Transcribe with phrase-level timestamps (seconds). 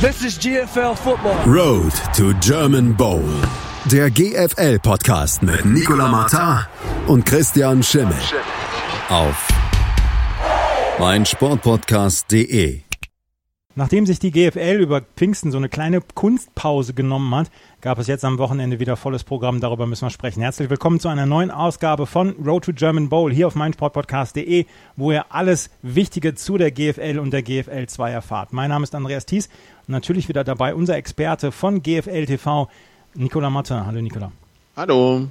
[0.00, 1.44] This is GFL Football.
[1.44, 3.28] Road to German Bowl.
[3.90, 6.66] Der GFL-Podcast mit Nicola Martin
[7.08, 8.14] und Christian Schimmel.
[9.08, 9.48] Auf
[11.00, 12.87] meinsportpodcast.de.
[13.78, 17.48] Nachdem sich die GFL über Pfingsten so eine kleine Kunstpause genommen hat,
[17.80, 19.60] gab es jetzt am Wochenende wieder volles Programm.
[19.60, 20.42] Darüber müssen wir sprechen.
[20.42, 24.66] Herzlich willkommen zu einer neuen Ausgabe von Road to German Bowl hier auf meinsportpodcast.de,
[24.96, 28.52] wo ihr alles Wichtige zu der GFL und der GFL 2 erfahrt.
[28.52, 29.46] Mein Name ist Andreas Thies
[29.86, 32.68] und natürlich wieder dabei unser Experte von GFL TV,
[33.14, 33.86] Nicola Matte.
[33.86, 34.32] Hallo Nicola.
[34.74, 35.28] Hallo.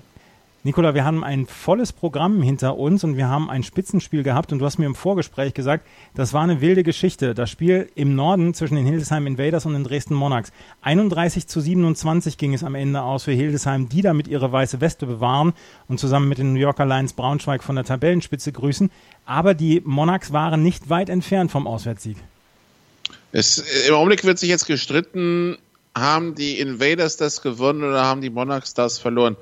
[0.68, 4.60] Nikola, wir haben ein volles Programm hinter uns und wir haben ein Spitzenspiel gehabt und
[4.60, 7.34] du hast mir im Vorgespräch gesagt, das war eine wilde Geschichte.
[7.34, 10.52] Das Spiel im Norden zwischen den Hildesheim Invaders und den Dresden Monarchs.
[10.82, 15.06] 31 zu 27 ging es am Ende aus für Hildesheim, die damit ihre weiße Weste
[15.06, 15.54] bewahren
[15.88, 18.92] und zusammen mit den New Yorker Lions Braunschweig von der Tabellenspitze grüßen.
[19.26, 22.18] Aber die Monarchs waren nicht weit entfernt vom Auswärtssieg.
[23.32, 25.60] Es, Im Augenblick wird sich jetzt gestritten,
[25.96, 29.38] haben die Invaders das gewonnen oder haben die Monarchs das verloren.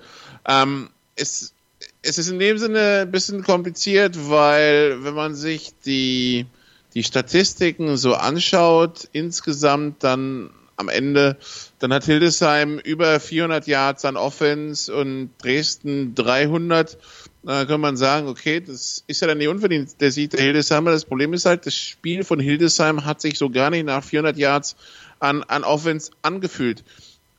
[0.47, 1.53] Ähm, es,
[2.01, 6.45] es ist in dem Sinne ein bisschen kompliziert, weil wenn man sich die,
[6.93, 11.37] die Statistiken so anschaut, insgesamt dann am Ende,
[11.79, 16.97] dann hat Hildesheim über 400 Yards an Offense und Dresden 300.
[17.43, 20.91] Da kann man sagen, okay, das ist ja dann nicht unverdient, der Sieg der Hildesheimer.
[20.91, 24.35] Das Problem ist halt, das Spiel von Hildesheim hat sich so gar nicht nach 400
[24.35, 24.75] Yards
[25.19, 26.83] an, an Offense angefühlt.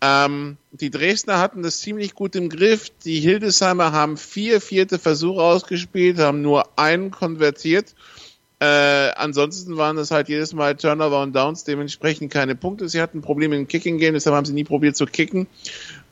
[0.01, 2.91] Ähm, die Dresdner hatten das ziemlich gut im Griff.
[3.05, 7.95] Die Hildesheimer haben vier vierte Versuche ausgespielt, haben nur einen konvertiert.
[8.59, 12.89] Äh, ansonsten waren das halt jedes Mal Turnover und Downs, dementsprechend keine Punkte.
[12.89, 15.47] Sie hatten Probleme im Kicking-Game, deshalb haben sie nie probiert zu kicken.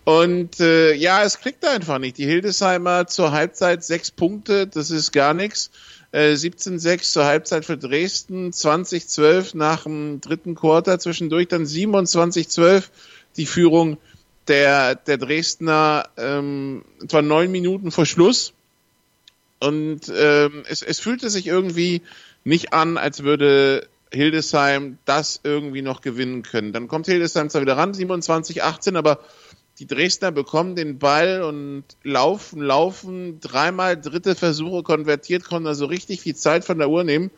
[0.04, 2.18] Und äh, ja, es klickt einfach nicht.
[2.18, 5.70] Die Hildesheimer zur Halbzeit sechs Punkte, das ist gar nichts.
[6.12, 12.84] Äh, 17-6 zur Halbzeit für Dresden, 20-12 nach dem dritten Quarter, zwischendurch dann 27-12
[13.36, 13.98] die Führung
[14.48, 18.52] der, der Dresdner ähm, etwa neun Minuten vor Schluss.
[19.60, 22.02] Und ähm, es, es fühlte sich irgendwie
[22.44, 26.72] nicht an, als würde Hildesheim das irgendwie noch gewinnen können.
[26.72, 29.20] Dann kommt Hildesheim zwar wieder ran, 27, 18, aber
[29.78, 36.20] die Dresdner bekommen den Ball und laufen, laufen, dreimal dritte Versuche konvertiert, konnten also richtig
[36.20, 37.30] viel Zeit von der Uhr nehmen.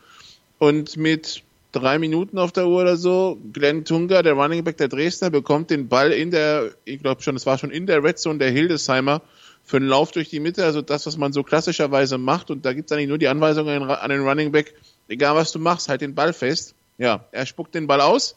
[0.58, 3.38] Und mit drei Minuten auf der Uhr oder so.
[3.52, 7.36] Glenn Tunga, der Running Back der Dresdner, bekommt den Ball in der, ich glaube schon,
[7.36, 9.22] es war schon in der Red Zone der Hildesheimer
[9.64, 12.50] für einen Lauf durch die Mitte, also das, was man so klassischerweise macht.
[12.50, 14.74] Und da gibt es eigentlich nur die Anweisung an den Running Back,
[15.08, 16.74] egal was du machst, halt den Ball fest.
[16.98, 18.36] Ja, er spuckt den Ball aus.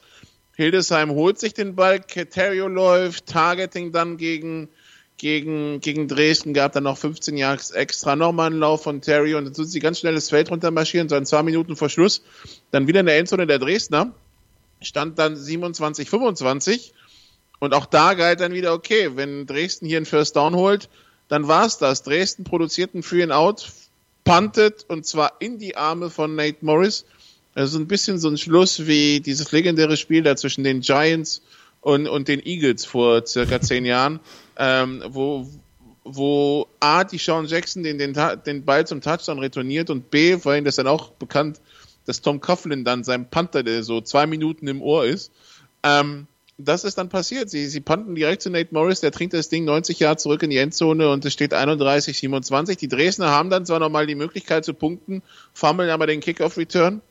[0.55, 4.67] Hildesheim holt sich den Ball, Keterio läuft, Targeting dann gegen
[5.19, 9.45] gegen, gegen Dresden gab dann noch 15 Jahre extra nochmal einen Lauf von Terry und
[9.45, 12.23] dann sind sie ganz schnell das Feld runter marschieren, so in zwei Minuten vor Schluss.
[12.71, 14.13] Dann wieder in der Endzone der Dresdner.
[14.81, 16.93] Stand dann 27, 25.
[17.59, 20.89] Und auch da galt dann wieder, okay, wenn Dresden hier einen First Down holt,
[21.27, 22.01] dann war's das.
[22.03, 23.69] Dresden produziert einen Free and Out,
[24.23, 27.05] puntet und zwar in die Arme von Nate Morris.
[27.55, 31.41] Also ein bisschen so ein Schluss wie dieses legendäre Spiel da zwischen den Giants
[31.81, 34.21] und, und den Eagles vor circa zehn Jahren,
[34.59, 35.47] ähm, wo,
[36.03, 38.15] wo A, die Sean Jackson den, den,
[38.45, 41.61] den Ball zum Touchdown retourniert und B, vorhin das dann auch bekannt,
[42.05, 45.31] dass Tom Coughlin dann seinem Panther, der so zwei Minuten im Ohr ist,
[45.83, 46.27] ähm,
[46.57, 47.49] das ist dann passiert.
[47.49, 50.49] Sie, sie panten direkt zu Nate Morris, der trinkt das Ding 90 Jahre zurück in
[50.49, 52.75] die Endzone und es steht 31, 27.
[52.75, 55.21] Die Dresdner haben dann zwar nochmal die Möglichkeit zu punkten,
[55.53, 57.01] fummeln aber den Kickoff-Return.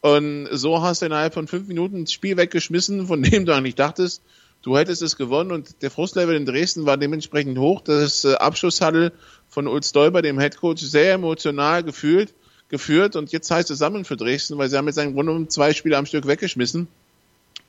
[0.00, 3.76] Und so hast du innerhalb von fünf Minuten das Spiel weggeschmissen, von dem du eigentlich
[3.76, 4.22] dachtest,
[4.66, 7.82] du hättest es gewonnen und der Frustlevel in Dresden war dementsprechend hoch.
[7.82, 9.12] Das äh, Abschlusshandel
[9.48, 12.34] von Ulf Stolper, dem Headcoach, sehr emotional gefühlt,
[12.68, 15.48] geführt und jetzt heißt es Sammeln für Dresden, weil sie haben jetzt im Grunde um
[15.48, 16.88] zwei Spiele am Stück weggeschmissen.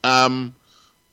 [0.02, 0.54] Ähm,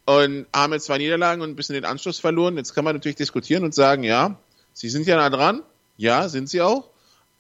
[0.07, 2.57] und haben jetzt zwei Niederlagen und ein bisschen den Anschluss verloren.
[2.57, 4.39] Jetzt kann man natürlich diskutieren und sagen, ja,
[4.73, 5.63] sie sind ja nah dran.
[5.99, 6.89] Ja, sind sie auch.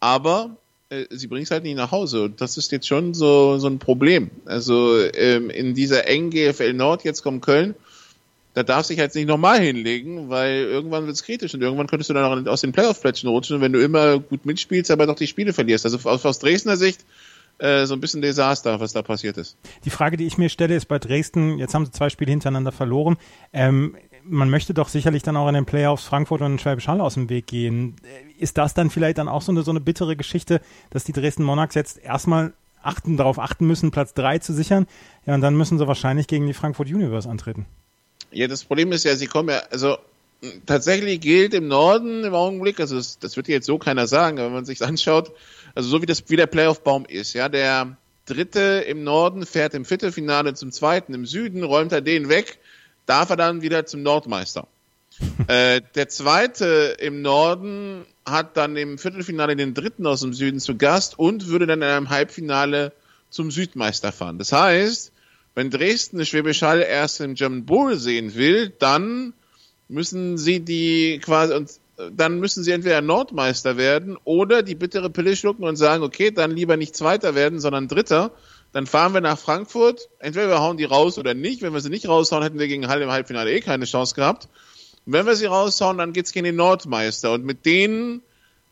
[0.00, 0.56] Aber
[0.90, 2.30] äh, sie bringen es halt nicht nach Hause.
[2.34, 4.30] Das ist jetzt schon so, so ein Problem.
[4.44, 7.74] Also ähm, in dieser engen GFL Nord, jetzt kommt Köln,
[8.54, 12.10] da darf sich jetzt nicht nochmal hinlegen, weil irgendwann wird es kritisch und irgendwann könntest
[12.10, 15.26] du dann auch aus den Playoff-Plätzen rutschen, wenn du immer gut mitspielst, aber doch die
[15.26, 15.84] Spiele verlierst.
[15.84, 17.04] Also aus, aus Dresdner Sicht
[17.58, 19.56] äh, so ein bisschen Desaster, was da passiert ist.
[19.84, 22.72] Die Frage, die ich mir stelle, ist bei Dresden, jetzt haben sie zwei Spiele hintereinander
[22.72, 23.16] verloren.
[23.52, 27.14] Ähm, man möchte doch sicherlich dann auch in den Playoffs Frankfurt und Schwäbisch Hall aus
[27.14, 27.96] dem Weg gehen.
[28.38, 30.60] Ist das dann vielleicht dann auch so eine, so eine bittere Geschichte,
[30.90, 34.86] dass die Dresden Monarchs jetzt erstmal achten, darauf achten müssen, Platz drei zu sichern?
[35.26, 37.66] Ja, und dann müssen sie wahrscheinlich gegen die Frankfurt Universe antreten.
[38.34, 39.96] Ja, das Problem ist ja, sie kommen ja, also
[40.66, 44.48] tatsächlich gilt im Norden im Augenblick, also das, das wird jetzt so keiner sagen, aber
[44.48, 45.32] wenn man sich anschaut,
[45.74, 47.96] also so wie das wie der Playoff-Baum ist, ja, der
[48.26, 52.58] Dritte im Norden fährt im Viertelfinale zum Zweiten im Süden, räumt er den weg,
[53.06, 54.66] darf er dann wieder zum Nordmeister.
[55.46, 60.76] äh, der Zweite im Norden hat dann im Viertelfinale den Dritten aus dem Süden zu
[60.76, 62.92] Gast und würde dann in einem Halbfinale
[63.30, 64.38] zum Südmeister fahren.
[64.38, 65.12] Das heißt,
[65.54, 69.34] wenn Dresden eine Schwäbisch Hall erst im German Bowl sehen will, dann
[69.88, 75.36] müssen sie die quasi und dann müssen sie entweder Nordmeister werden oder die bittere Pille
[75.36, 78.32] schlucken und sagen, okay, dann lieber nicht Zweiter werden, sondern Dritter.
[78.72, 80.08] Dann fahren wir nach Frankfurt.
[80.18, 81.62] Entweder wir hauen die raus oder nicht.
[81.62, 84.48] Wenn wir sie nicht raushauen, hätten wir gegen Hall im Halbfinale eh keine Chance gehabt.
[85.06, 87.30] Und wenn wir sie raushauen, dann geht's gegen den Nordmeister.
[87.32, 88.22] Und mit denen,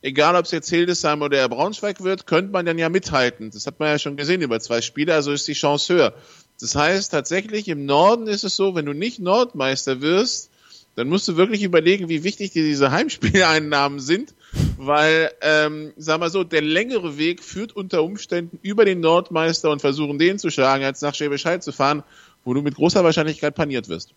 [0.00, 3.52] egal ob es jetzt Hildesheim oder Braunschweig wird, könnte man dann ja mithalten.
[3.52, 6.14] Das hat man ja schon gesehen über zwei Spiele, also ist die Chance höher.
[6.62, 10.49] Das heißt, tatsächlich im Norden ist es so, wenn du nicht Nordmeister wirst,
[10.94, 14.32] dann musst du wirklich überlegen, wie wichtig dir diese Heimspieleinnahmen sind,
[14.76, 19.81] weil, ähm, sag mal so, der längere Weg führt unter Umständen über den Nordmeister und
[19.81, 22.05] versuchen den zu schlagen, als nach Schwäbisch Hall zu fahren,
[22.44, 24.14] wo du mit großer Wahrscheinlichkeit paniert wirst.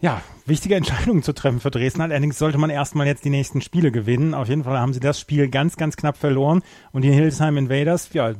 [0.00, 2.00] Ja, wichtige Entscheidungen zu treffen für Dresden.
[2.00, 4.34] Allerdings sollte man erstmal jetzt die nächsten Spiele gewinnen.
[4.34, 6.64] Auf jeden Fall haben sie das Spiel ganz, ganz knapp verloren.
[6.90, 8.34] Und die Hildesheim Invaders, ja,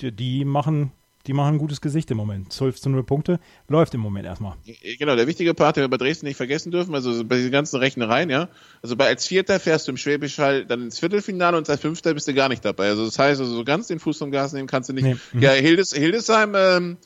[0.00, 0.90] die machen
[1.26, 2.52] die machen ein gutes Gesicht im Moment.
[2.52, 4.54] 12 zu 0 Punkte läuft im Moment erstmal.
[4.98, 7.76] Genau, der wichtige Part, den wir bei Dresden nicht vergessen dürfen, also bei diesen ganzen
[7.78, 8.48] Rechnereien, ja.
[8.82, 12.14] Also bei als Vierter fährst du im Schwäbisch Hall dann ins Viertelfinale und als Fünfter
[12.14, 12.88] bist du gar nicht dabei.
[12.88, 15.04] Also das heißt, also so ganz den Fuß vom Gas nehmen kannst du nicht.
[15.04, 15.16] Nee.
[15.32, 15.42] Mhm.
[15.42, 16.96] Ja, Hildes, Hildesheim, ähm,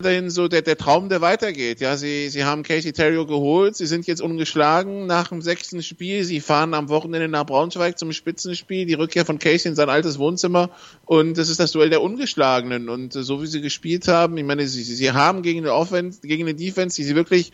[0.00, 1.80] weiterhin so der, der Traum, der weitergeht.
[1.80, 6.22] Ja, sie, sie haben Casey Terrio geholt, sie sind jetzt ungeschlagen nach dem sechsten Spiel,
[6.22, 10.20] sie fahren am Wochenende nach Braunschweig zum Spitzenspiel, die Rückkehr von Casey in sein altes
[10.20, 10.70] Wohnzimmer
[11.04, 14.68] und das ist das Duell der Ungeschlagenen und so wie sie gespielt haben, ich meine,
[14.68, 17.50] sie, sie haben gegen eine Offense, gegen eine Defense, die sie wirklich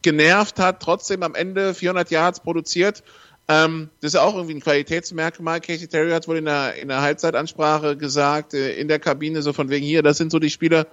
[0.00, 3.02] genervt hat, trotzdem am Ende 400 Yards produziert.
[3.48, 5.60] Ähm, das ist auch irgendwie ein Qualitätsmerkmal.
[5.60, 9.52] Casey Terry hat wohl in der, in der Halbzeitansprache gesagt, äh, in der Kabine, so
[9.52, 10.86] von wegen hier, das sind so die Spieler,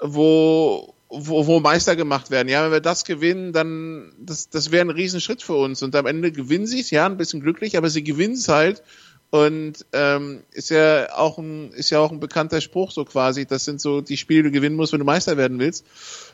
[0.00, 2.48] wo, wo, wo Meister gemacht werden.
[2.48, 5.82] Ja, wenn wir das gewinnen, dann das, das wäre ein Riesenschritt für uns.
[5.82, 8.82] Und am Ende gewinnen sie es, ja, ein bisschen glücklich, aber sie gewinnen es halt.
[9.30, 13.44] Und ähm, ist ja auch ein ist ja auch ein bekannter Spruch so quasi.
[13.44, 15.84] Das sind so die Spiele, die du gewinnen musst, wenn du Meister werden willst.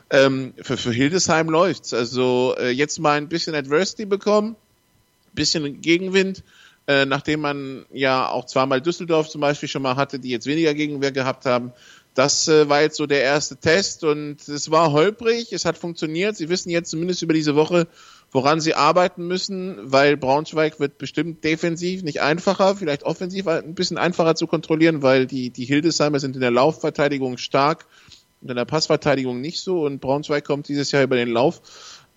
[0.09, 1.93] Ähm, für, für Hildesheim läuft's.
[1.93, 4.55] Also äh, jetzt mal ein bisschen Adversity bekommen,
[5.33, 6.43] bisschen Gegenwind,
[6.87, 10.73] äh, nachdem man ja auch zweimal Düsseldorf zum Beispiel schon mal hatte, die jetzt weniger
[10.73, 11.73] Gegenwehr gehabt haben
[12.15, 16.37] das äh, war jetzt so der erste Test und es war holprig, es hat funktioniert.
[16.37, 17.87] Sie wissen jetzt zumindest über diese Woche,
[18.31, 23.97] woran sie arbeiten müssen, weil Braunschweig wird bestimmt defensiv nicht einfacher, vielleicht offensiv ein bisschen
[23.97, 27.85] einfacher zu kontrollieren, weil die, die Hildesheimer sind in der Laufverteidigung stark
[28.41, 31.61] und in der Passverteidigung nicht so und Braunschweig kommt dieses Jahr über den Lauf.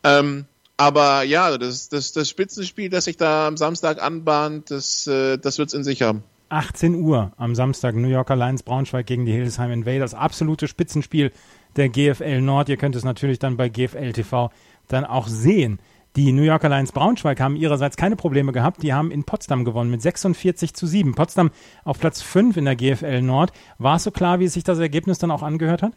[0.05, 0.45] Ähm,
[0.77, 5.59] aber ja, das, das, das Spitzenspiel, das sich da am Samstag anbahnt, das, äh, das
[5.59, 6.23] wird es in sich haben.
[6.49, 10.15] 18 Uhr am Samstag New Yorker Lions Braunschweig gegen die Hildesheim Invaders.
[10.15, 11.33] Absolute Spitzenspiel
[11.77, 12.69] der GFL Nord.
[12.69, 14.50] Ihr könnt es natürlich dann bei GFL TV
[14.89, 15.79] dann auch sehen.
[16.17, 18.83] Die New Yorker Lions Braunschweig haben ihrerseits keine Probleme gehabt.
[18.83, 21.15] Die haben in Potsdam gewonnen mit 46 zu 7.
[21.15, 21.50] Potsdam
[21.85, 23.53] auf Platz 5 in der GFL Nord.
[23.79, 25.93] War es so klar, wie sich das Ergebnis dann auch angehört hat?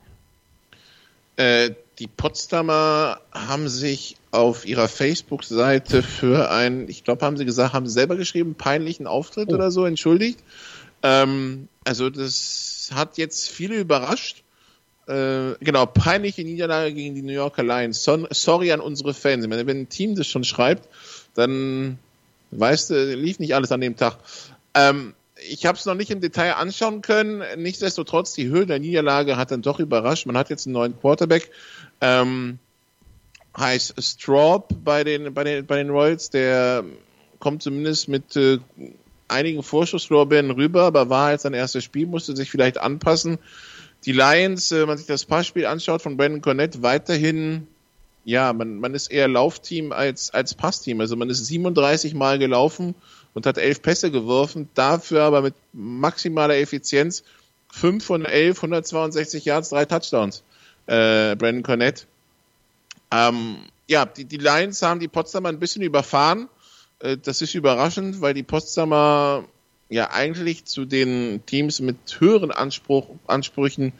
[1.37, 1.71] Äh,
[2.01, 7.85] die Potsdamer haben sich auf ihrer Facebook-Seite für einen, ich glaube, haben sie gesagt, haben
[7.85, 9.53] sie selber geschrieben, peinlichen Auftritt oh.
[9.53, 10.39] oder so entschuldigt.
[11.03, 14.41] Ähm, also das hat jetzt viele überrascht.
[15.07, 18.03] Äh, genau, peinliche Niederlage gegen die New Yorker Lions.
[18.03, 19.43] So, sorry an unsere Fans.
[19.43, 20.89] Ich meine, wenn ein Team das schon schreibt,
[21.35, 21.99] dann
[22.49, 24.17] weißt du, lief nicht alles an dem Tag.
[24.73, 25.13] Ähm,
[25.49, 27.43] ich habe es noch nicht im Detail anschauen können.
[27.57, 30.25] Nichtsdestotrotz, die Höhe der Niederlage hat dann doch überrascht.
[30.25, 31.51] Man hat jetzt einen neuen Quarterback.
[32.01, 32.59] Ähm,
[33.57, 36.29] heißt Straub bei den, bei den, bei den Royals.
[36.29, 36.83] Der
[37.39, 38.59] kommt zumindest mit äh,
[39.27, 43.37] einigen Vorschusslorbeeren rüber, aber war jetzt sein erstes Spiel, musste sich vielleicht anpassen.
[44.05, 47.67] Die Lions, äh, wenn man sich das Passspiel anschaut von Brandon Cornett, weiterhin
[48.23, 51.01] ja, man, man ist eher Laufteam als, als Passteam.
[51.01, 52.95] Also man ist 37 Mal gelaufen
[53.33, 57.23] und hat elf Pässe geworfen, dafür aber mit maximaler Effizienz
[57.71, 60.43] 5 von 11, 162 Yards, drei Touchdowns.
[60.91, 62.05] Äh, Brandon Cornett.
[63.11, 66.49] Ähm, ja, die, die Lions haben die Potsdamer ein bisschen überfahren.
[66.99, 69.45] Äh, das ist überraschend, weil die Potsdamer
[69.87, 73.93] ja eigentlich zu den Teams mit höheren Anspruch, Ansprüchen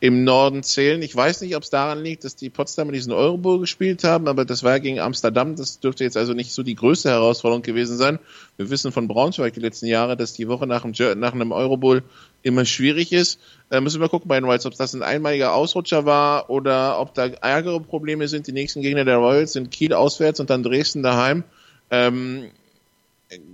[0.00, 1.02] im Norden zählen.
[1.02, 4.44] Ich weiß nicht, ob es daran liegt, dass die Potsdamer diesen Eurobowl gespielt haben, aber
[4.44, 5.56] das war ja gegen Amsterdam.
[5.56, 8.20] Das dürfte jetzt also nicht so die größte Herausforderung gewesen sein.
[8.56, 12.04] Wir wissen von Braunschweig die letzten Jahre, dass die Woche nach, einem Eurobowl
[12.42, 13.40] immer schwierig ist.
[13.70, 17.14] Äh, müssen wir gucken bei den Royals, ob das ein einmaliger Ausrutscher war oder ob
[17.14, 18.46] da ärgere Probleme sind.
[18.46, 21.42] Die nächsten Gegner der Royals sind Kiel auswärts und dann Dresden daheim.
[21.90, 22.50] Ähm,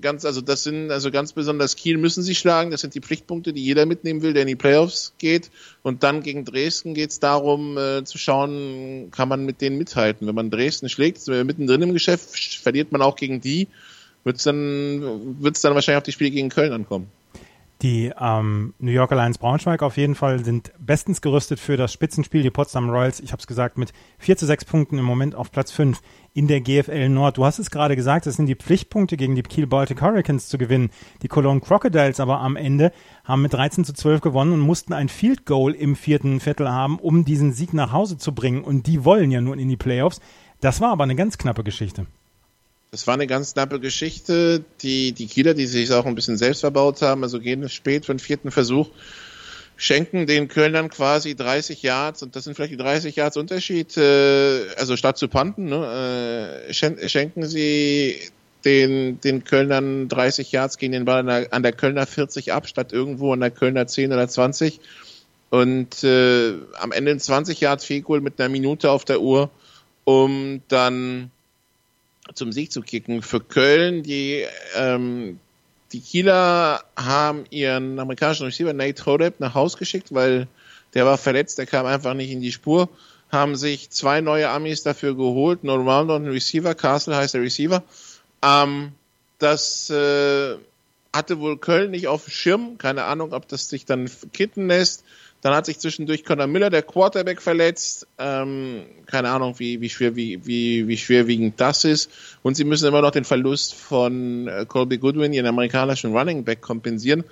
[0.00, 2.70] ganz, also das sind, also ganz besonders Kiel müssen sie schlagen.
[2.70, 5.50] Das sind die Pflichtpunkte, die jeder mitnehmen will, der in die Playoffs geht.
[5.82, 10.26] Und dann gegen Dresden geht es darum, äh, zu schauen, kann man mit denen mithalten.
[10.26, 13.68] Wenn man Dresden schlägt, mittendrin im Geschäft, verliert man auch gegen die,
[14.22, 17.08] wird es dann, wird's dann wahrscheinlich auf die Spiele gegen Köln ankommen.
[17.84, 22.42] Die ähm, New Yorker Lions Braunschweig auf jeden Fall sind bestens gerüstet für das Spitzenspiel.
[22.42, 25.52] Die Potsdam Royals, ich habe es gesagt, mit 4 zu 6 Punkten im Moment auf
[25.52, 26.00] Platz 5
[26.32, 27.36] in der GFL Nord.
[27.36, 30.56] Du hast es gerade gesagt, es sind die Pflichtpunkte gegen die Kiel Baltic Hurricanes zu
[30.56, 30.88] gewinnen.
[31.20, 32.90] Die Cologne Crocodiles aber am Ende
[33.22, 36.98] haben mit 13 zu 12 gewonnen und mussten ein Field Goal im vierten Viertel haben,
[36.98, 38.64] um diesen Sieg nach Hause zu bringen.
[38.64, 40.22] Und die wollen ja nun in die Playoffs.
[40.62, 42.06] Das war aber eine ganz knappe Geschichte.
[42.94, 44.64] Das war eine ganz knappe Geschichte.
[44.82, 48.14] Die, die Kieler, die sich auch ein bisschen selbst verbaut haben, also gehen spät für
[48.14, 48.88] den vierten Versuch,
[49.76, 54.68] schenken den Kölnern quasi 30 Yards und das sind vielleicht die 30 Yards Unterschied, äh,
[54.76, 58.20] also statt zu panten, ne, äh, schenken sie
[58.64, 62.68] den, den Kölnern 30 Yards gegen den Ball an der, an der Kölner 40 ab,
[62.68, 64.78] statt irgendwo an der Kölner 10 oder 20
[65.50, 69.50] und äh, am Ende ein 20 Yards Fehlgoal mit einer Minute auf der Uhr,
[70.04, 71.32] um dann
[72.32, 73.22] zum Sieg zu kicken.
[73.22, 74.44] Für Köln, die,
[74.76, 75.38] ähm,
[75.92, 80.48] die Kieler haben ihren amerikanischen Receiver Nate Hodep nach Haus geschickt, weil
[80.94, 82.88] der war verletzt, der kam einfach nicht in die Spur.
[83.30, 86.74] Haben sich zwei neue Amis dafür geholt, No Rounder und Receiver.
[86.74, 87.82] Castle heißt der Receiver.
[88.42, 88.92] Ähm,
[89.38, 90.56] das äh,
[91.12, 92.78] hatte wohl Köln nicht auf dem Schirm.
[92.78, 95.04] Keine Ahnung, ob das sich dann kitten lässt.
[95.44, 98.06] Dann hat sich zwischendurch Conor Miller, der Quarterback, verletzt.
[98.16, 102.10] Ähm, keine Ahnung, wie, wie, schwer, wie, wie, wie schwerwiegend das ist.
[102.42, 106.62] Und sie müssen immer noch den Verlust von äh, Colby Goodwin, ihren amerikanischen Running Back,
[106.62, 107.24] kompensieren.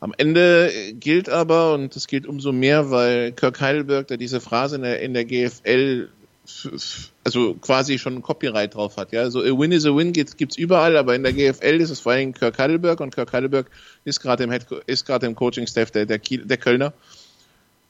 [0.00, 4.76] Am Ende gilt aber, und das gilt umso mehr, weil Kirk Heidelberg, der diese Phrase
[4.76, 6.08] in der, in der GFL
[7.22, 9.12] also quasi schon ein Copyright drauf hat.
[9.12, 11.90] Ja, so a win is a win gibt, gibt's überall, aber in der GFL ist
[11.90, 13.70] es vor allem Kirk Heidelberg und Kirk Heidelberg
[14.06, 16.94] ist gerade im im Coaching Staff der, der, der Kölner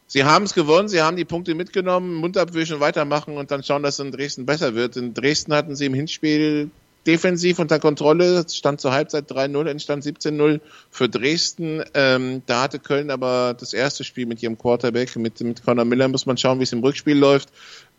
[0.09, 3.85] sie haben es gewonnen, sie haben die Punkte mitgenommen, Mund abwischen, weitermachen und dann schauen,
[3.85, 4.97] dass es in Dresden besser wird.
[4.97, 6.71] In Dresden hatten sie im Hinspiel
[7.07, 10.61] defensiv unter Kontrolle, stand zur Halbzeit 3-0, entstand 17-0
[10.91, 11.83] für Dresden.
[11.95, 16.09] Ähm, da hatte Köln aber das erste Spiel mit ihrem Quarterback, mit, mit Conor Miller,
[16.09, 17.51] muss man schauen, wie es im Rückspiel läuft.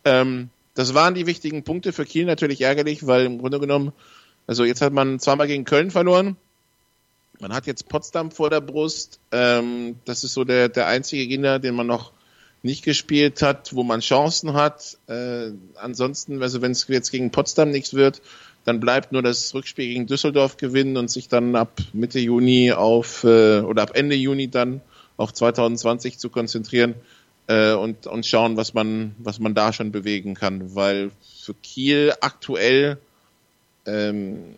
[0.04, 3.92] Ähm, das waren die wichtigen Punkte für Kiel natürlich ärgerlich, weil im Grunde genommen,
[4.46, 6.36] also jetzt hat man zweimal gegen Köln verloren,
[7.40, 9.20] man hat jetzt Potsdam vor der Brust.
[9.32, 12.12] Ähm, das ist so der, der einzige Gegner, den man noch
[12.62, 14.98] nicht gespielt hat, wo man Chancen hat.
[15.06, 18.20] Äh, ansonsten, also wenn es jetzt gegen Potsdam nichts wird,
[18.64, 23.24] dann bleibt nur das Rückspiel gegen Düsseldorf gewinnen und sich dann ab Mitte Juni auf
[23.24, 24.82] äh, oder ab Ende Juni dann
[25.16, 26.94] auf 2020 zu konzentrieren
[27.46, 30.74] äh, und, und schauen, was man, was man da schon bewegen kann.
[30.74, 31.10] Weil
[31.42, 32.98] für Kiel aktuell
[33.86, 34.56] ähm,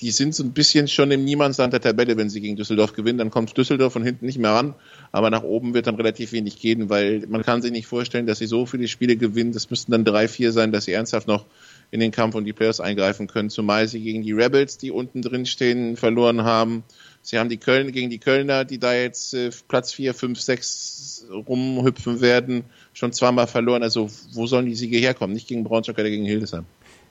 [0.00, 3.18] die sind so ein bisschen schon im Niemandsland der Tabelle, wenn sie gegen Düsseldorf gewinnen.
[3.18, 4.74] Dann kommt Düsseldorf von hinten nicht mehr ran,
[5.12, 8.38] aber nach oben wird dann relativ wenig gehen, weil man kann sich nicht vorstellen, dass
[8.38, 9.52] sie so viele Spiele gewinnen.
[9.52, 11.44] Das müssten dann drei, vier sein, dass sie ernsthaft noch
[11.90, 13.50] in den Kampf und die Players eingreifen können.
[13.50, 16.82] Zumal sie gegen die Rebels, die unten drin stehen, verloren haben.
[17.22, 21.26] Sie haben die Köln gegen die Kölner, die da jetzt äh, Platz vier, fünf, sechs
[21.30, 22.64] rumhüpfen werden,
[22.94, 23.82] schon zweimal verloren.
[23.82, 25.34] Also wo sollen die Siege herkommen?
[25.34, 26.64] Nicht gegen Braunschweig oder gegen Hildesheim.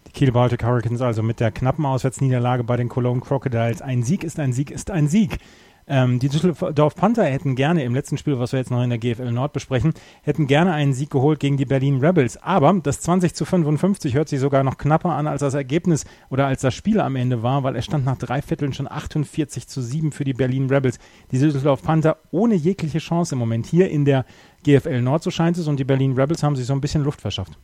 [0.10, 3.84] Die Kiel Baltic Hurricanes also mit der knappen Auswärtsniederlage bei den Cologne Crocodiles.
[3.84, 5.38] Ein Sieg ist ein Sieg ist ein Sieg.
[5.86, 8.98] Ähm, die Düsseldorf Panther hätten gerne im letzten Spiel, was wir jetzt noch in der
[8.98, 12.42] GFL Nord besprechen, hätten gerne einen Sieg geholt gegen die Berlin Rebels.
[12.42, 16.48] Aber das 20 zu 55 hört sich sogar noch knapper an, als das Ergebnis oder
[16.48, 19.80] als das Spiel am Ende war, weil es stand nach drei Vierteln schon 48 zu
[19.80, 20.98] 7 für die Berlin Rebels.
[21.32, 24.26] Die Düsseldorf Panther ohne jegliche Chance im Moment hier in der
[24.64, 27.22] GFL Nord, so scheint es, und die Berlin Rebels haben sich so ein bisschen Luft
[27.22, 27.60] verschafft.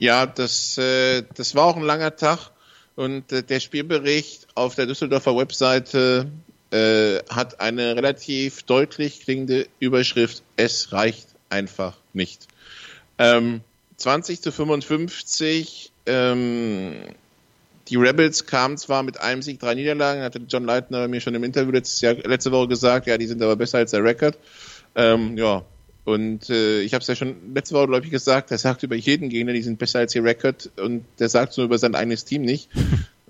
[0.00, 2.52] Ja, das, äh, das war auch ein langer Tag
[2.96, 6.26] und äh, der Spielbericht auf der Düsseldorfer Webseite
[6.70, 10.42] äh, hat eine relativ deutlich klingende Überschrift.
[10.56, 12.48] Es reicht einfach nicht.
[13.18, 13.60] Ähm,
[13.98, 15.92] 20 zu 55.
[16.06, 16.94] Ähm,
[17.88, 21.44] die Rebels kamen zwar mit einem Sieg, drei Niederlagen, hatte John Leitner mir schon im
[21.44, 24.38] Interview letztes Jahr, letzte Woche gesagt, ja, die sind aber besser als der Rekord.
[24.94, 25.62] Ähm, ja,
[26.04, 28.96] und äh, ich habe es ja schon letzte Woche, glaube ich, gesagt, er sagt über
[28.96, 32.24] jeden Gegner, die sind besser als ihr Record und der sagt nur über sein eigenes
[32.24, 32.70] Team nicht.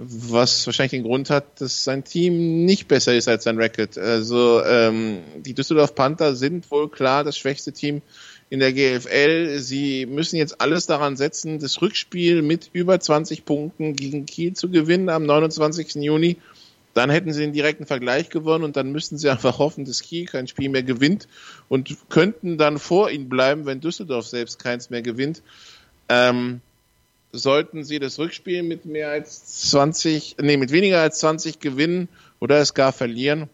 [0.03, 3.99] Was wahrscheinlich den Grund hat, dass sein Team nicht besser ist als sein Record.
[3.99, 8.00] Also ähm, die Düsseldorf Panther sind wohl klar das schwächste Team
[8.49, 9.59] in der GFL.
[9.59, 14.71] Sie müssen jetzt alles daran setzen, das Rückspiel mit über 20 Punkten gegen Kiel zu
[14.71, 15.97] gewinnen am 29.
[15.97, 16.39] Juni.
[16.95, 20.27] Dann hätten sie den direkten Vergleich gewonnen und dann müssten sie einfach hoffen, dass Kiel
[20.27, 21.29] kein Spiel mehr gewinnt
[21.69, 25.43] und könnten dann vor ihnen bleiben, wenn Düsseldorf selbst keins mehr gewinnt.
[26.09, 26.61] Ähm,
[27.33, 32.09] sollten sie das Rückspiel mit mehr als 20, nee, mit weniger als 20 gewinnen
[32.41, 33.49] oder es gar verlieren,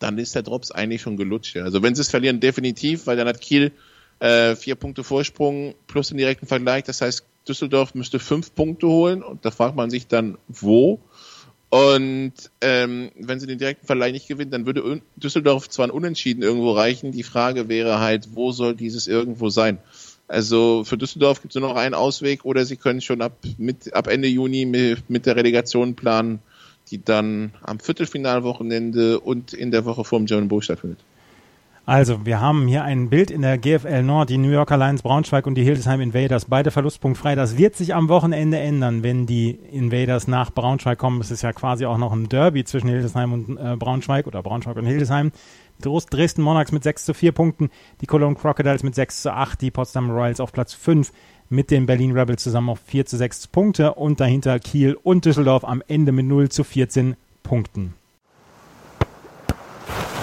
[0.00, 1.56] dann ist der Drops eigentlich schon gelutscht.
[1.56, 3.70] Also wenn sie es verlieren, definitiv, weil dann hat Kiel
[4.18, 6.84] äh, vier Punkte Vorsprung plus den direkten Vergleich.
[6.84, 11.00] Das heißt, Düsseldorf müsste fünf Punkte holen und da fragt man sich dann, wo.
[11.72, 16.42] Und ähm, wenn sie den direkten Verleih nicht gewinnen, dann würde Düsseldorf zwar ein Unentschieden
[16.42, 17.12] irgendwo reichen.
[17.12, 19.78] Die Frage wäre halt, wo soll dieses irgendwo sein?
[20.28, 23.94] Also für Düsseldorf gibt es nur noch einen Ausweg oder sie können schon ab, mit,
[23.94, 26.40] ab Ende Juni mit, mit der Relegation planen,
[26.90, 30.98] die dann am Viertelfinalwochenende und in der Woche vor dem German Bowl stattfindet.
[31.84, 35.48] Also, wir haben hier ein Bild in der GFL Nord, die New Yorker Lions Braunschweig
[35.48, 37.34] und die Hildesheim Invaders, beide verlustpunktfrei.
[37.34, 41.20] Das wird sich am Wochenende ändern, wenn die Invaders nach Braunschweig kommen.
[41.20, 44.76] Es ist ja quasi auch noch ein Derby zwischen Hildesheim und äh, Braunschweig oder Braunschweig
[44.76, 45.32] und Hildesheim.
[45.80, 47.70] Dresden Monarchs mit 6 zu 4 Punkten,
[48.00, 51.12] die Cologne Crocodiles mit 6 zu 8, die Potsdam Royals auf Platz 5
[51.48, 55.64] mit den Berlin Rebels zusammen auf 4 zu 6 Punkte und dahinter Kiel und Düsseldorf
[55.64, 57.94] am Ende mit 0 zu 14 Punkten.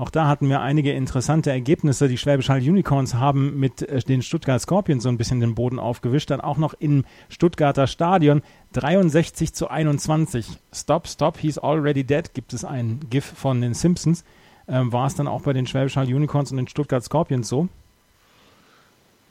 [0.00, 2.08] auch da hatten wir einige interessante Ergebnisse.
[2.08, 5.78] Die Schwäbisch Hall Unicorns haben mit äh, den Stuttgart Scorpions so ein bisschen den Boden
[5.78, 6.30] aufgewischt.
[6.30, 8.40] Dann auch noch im Stuttgarter Stadion
[8.72, 10.46] 63 zu 21.
[10.72, 12.32] Stop, stop, he's already dead.
[12.32, 14.24] Gibt es ein GIF von den Simpsons.
[14.68, 17.68] Ähm, war es dann auch bei den Schwäbisch Hall Unicorns und den Stuttgart Scorpions so?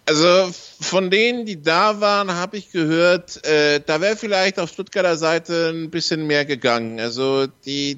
[0.06, 0.52] Also
[0.82, 5.72] von denen, die da waren, habe ich gehört, äh, da wäre vielleicht auf Stuttgarter Seite
[5.74, 7.00] ein bisschen mehr gegangen.
[7.00, 7.98] Also die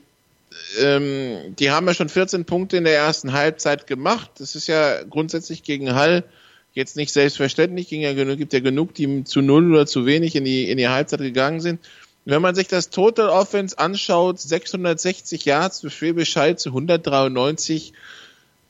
[0.79, 4.31] ähm, die haben ja schon 14 Punkte in der ersten Halbzeit gemacht.
[4.37, 6.23] Das ist ja grundsätzlich gegen Hall
[6.73, 7.89] jetzt nicht selbstverständlich.
[7.89, 10.77] Ging ja genug, gibt ja genug, die zu null oder zu wenig in die, in
[10.77, 11.79] die Halbzeit gegangen sind.
[12.23, 17.93] Wenn man sich das Total Offense anschaut, 660 Yards für Schwäbisch Hall zu 193,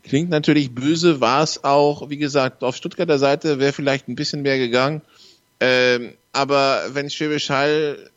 [0.04, 2.10] klingt natürlich böse, war es auch.
[2.10, 5.02] Wie gesagt, auf Stuttgarter Seite wäre vielleicht ein bisschen mehr gegangen.
[5.60, 8.11] Ähm, aber wenn Schwäbisch Hall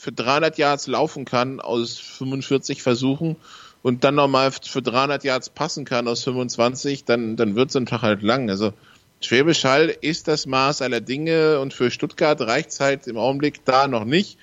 [0.00, 3.36] für 300 Yards laufen kann aus 45 Versuchen
[3.82, 7.84] und dann nochmal für 300 Yards passen kann aus 25, dann, dann wird so ein
[7.84, 8.48] Tag halt lang.
[8.48, 8.72] Also
[9.20, 13.62] Schwäbisch Hall ist das Maß aller Dinge und für Stuttgart reicht es halt im Augenblick
[13.66, 14.38] da noch nicht.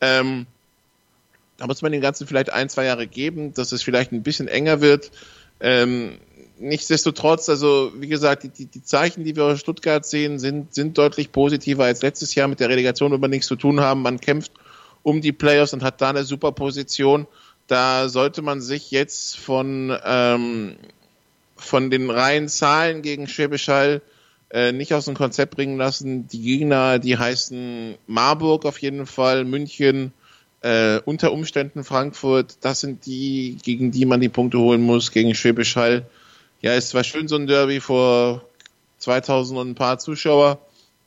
[0.00, 0.46] Ähm,
[1.56, 4.46] da muss man dem Ganzen vielleicht ein, zwei Jahre geben, dass es vielleicht ein bisschen
[4.46, 5.10] enger wird.
[5.58, 6.18] Ähm,
[6.60, 11.32] nichtsdestotrotz, also wie gesagt, die, die Zeichen, die wir aus Stuttgart sehen, sind, sind deutlich
[11.32, 14.02] positiver als letztes Jahr mit der Relegation, wo wir nichts zu tun haben.
[14.02, 14.52] Man kämpft
[15.02, 17.26] um die Playoffs und hat da eine super Position.
[17.66, 20.76] Da sollte man sich jetzt von, ähm,
[21.56, 24.02] von den reinen Zahlen gegen Schwäbisch Hall
[24.50, 26.26] äh, nicht aus dem Konzept bringen lassen.
[26.26, 30.12] Die Gegner, die heißen Marburg auf jeden Fall, München,
[30.62, 32.58] äh, unter Umständen Frankfurt.
[32.60, 36.06] Das sind die, gegen die man die Punkte holen muss, gegen Schwäbisch Hall.
[36.60, 38.42] Ja, es war schön so ein Derby vor
[38.98, 40.58] 2000 und ein paar Zuschauer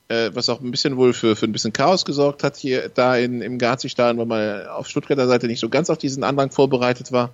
[0.08, 3.16] äh, was auch ein bisschen wohl für, für ein bisschen Chaos gesorgt hat hier da
[3.18, 7.12] in, im Gazi-Stadion, weil man auf Stuttgarter Seite nicht so ganz auf diesen Andrang vorbereitet
[7.12, 7.32] war.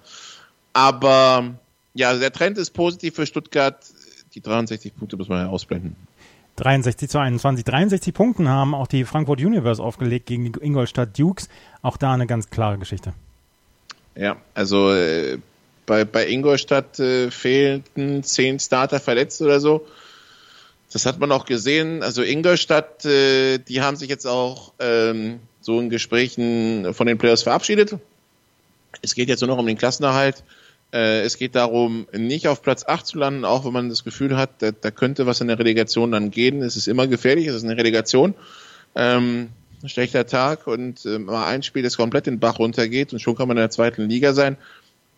[0.74, 1.56] Aber
[1.94, 3.78] ja, der Trend ist positiv für Stuttgart.
[4.36, 5.96] Die 63 Punkte muss man ja ausblenden.
[6.58, 7.66] 63 zu 21.
[7.66, 11.48] 63 Punkten haben auch die Frankfurt Universe aufgelegt gegen die Ingolstadt Dukes.
[11.82, 13.14] Auch da eine ganz klare Geschichte.
[14.16, 15.40] Ja, also äh,
[15.86, 19.86] bei, bei Ingolstadt äh, fehlten zehn Starter verletzt oder so.
[20.92, 22.02] Das hat man auch gesehen.
[22.04, 27.44] Also Ingolstadt, äh, die haben sich jetzt auch ähm, so in Gesprächen von den Players
[27.44, 27.96] verabschiedet.
[29.02, 30.44] Es geht jetzt nur noch um den Klassenerhalt.
[30.92, 34.36] Äh, es geht darum, nicht auf Platz 8 zu landen, auch wenn man das Gefühl
[34.36, 36.64] hat, da, da könnte was in der Relegation dann gehen.
[36.64, 38.34] Es ist immer gefährlich, es ist eine Relegation.
[38.96, 39.50] ähm,
[39.86, 43.48] schlechter Tag und äh, mal ein Spiel, das komplett den Bach runtergeht und schon kann
[43.48, 44.58] man in der zweiten Liga sein.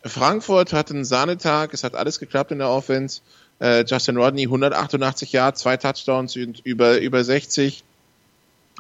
[0.04, 3.22] Frankfurt hat einen Sahnetag, es hat alles geklappt in der Offense.
[3.62, 7.84] Äh, Justin Rodney 188 Jahre, zwei Touchdowns über, über 60.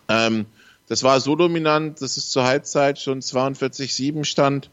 [0.10, 0.48] Ähm,
[0.88, 4.72] das war so dominant, dass es zur Halbzeit schon 42-7 stand.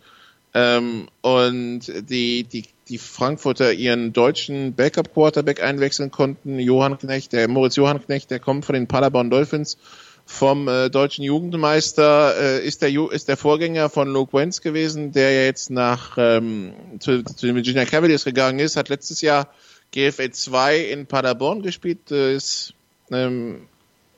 [0.55, 6.59] Ähm, und die, die, die Frankfurter ihren deutschen Backup-Quarterback einwechseln konnten.
[6.59, 9.77] Johann Knecht, der Moritz Johann Knecht, der kommt von den Paderborn Dolphins
[10.25, 15.33] vom äh, deutschen Jugendmeister, äh, ist, der, ist der Vorgänger von Luke Wentz gewesen, der
[15.33, 19.49] ja jetzt nach ähm, zu, zu den Virginia Cavaliers gegangen ist, hat letztes Jahr
[19.93, 22.75] GFL 2 in Paderborn gespielt, äh, ist
[23.11, 23.69] ähm,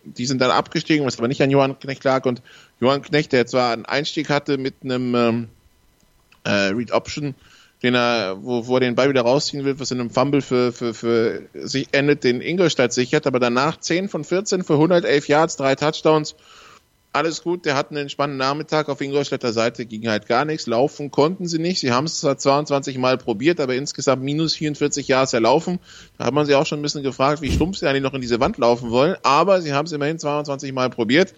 [0.05, 2.25] die sind dann abgestiegen, was aber nicht an Johann Knecht lag.
[2.25, 2.43] Und
[2.81, 5.49] Johann Knecht, der zwar einen Einstieg hatte mit einem ähm,
[6.45, 7.35] äh, Read Option,
[7.83, 10.73] den er, wo, wo er den Ball wieder rausziehen will, was in einem Fumble für,
[10.73, 15.57] für, für sich endet, den Ingolstadt sichert, aber danach 10 von 14 für 111 Yards,
[15.57, 16.35] drei Touchdowns
[17.13, 21.11] alles gut, der hat einen entspannten Nachmittag auf Ingolstädter Seite, ging halt gar nichts, laufen
[21.11, 25.33] konnten sie nicht, sie haben es zwar 22 Mal probiert, aber insgesamt minus 44 Jahre
[25.33, 25.81] erlaufen,
[26.19, 28.21] da hat man sich auch schon ein bisschen gefragt, wie stumpf sie eigentlich noch in
[28.21, 31.35] diese Wand laufen wollen, aber sie haben es immerhin 22 Mal probiert.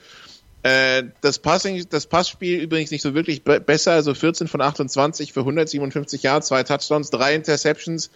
[0.63, 5.41] Äh, das Passing, das Passspiel übrigens nicht so wirklich besser, also 14 von 28 für
[5.41, 8.11] 157 Jahre, zwei Touchdowns, drei Interceptions,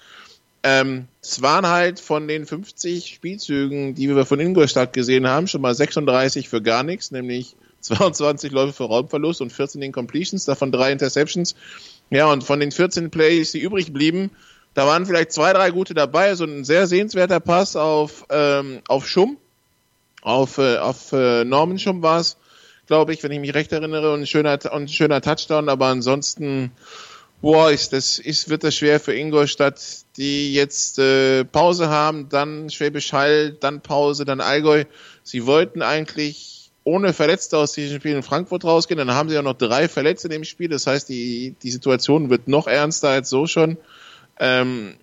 [0.67, 5.61] ähm, es waren halt von den 50 Spielzügen, die wir von Ingolstadt gesehen haben, schon
[5.61, 10.91] mal 36 für gar nichts, nämlich 22 Läufe für Raumverlust und 14 Incompletions, davon drei
[10.91, 11.55] Interceptions.
[12.11, 14.31] Ja, und von den 14 Plays, die übrig blieben,
[14.75, 16.35] da waren vielleicht zwei, drei gute dabei.
[16.35, 19.37] So ein sehr sehenswerter Pass auf, ähm, auf Schumm,
[20.23, 22.39] auf, äh, auf äh, Norman Schumm war es,
[22.89, 25.87] glaube ich, wenn ich mich recht erinnere, und ein schöner, und ein schöner Touchdown, aber
[25.87, 26.73] ansonsten
[27.41, 29.81] boah, ist das, ist, wird das schwer für Ingolstadt,
[30.17, 34.85] die jetzt äh, Pause haben, dann Schwäbisch Hall, dann Pause, dann Allgäu.
[35.23, 39.43] Sie wollten eigentlich ohne Verletzte aus diesem Spiel in Frankfurt rausgehen, dann haben sie auch
[39.43, 43.29] noch drei Verletzte in dem Spiel, das heißt, die, die Situation wird noch ernster als
[43.29, 43.77] so schon.
[44.39, 44.95] Ähm,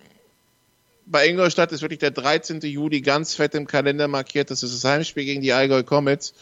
[1.04, 2.60] bei Ingolstadt ist wirklich der 13.
[2.60, 6.32] Juli ganz fett im Kalender markiert, das ist das Heimspiel gegen die Allgäu Comets.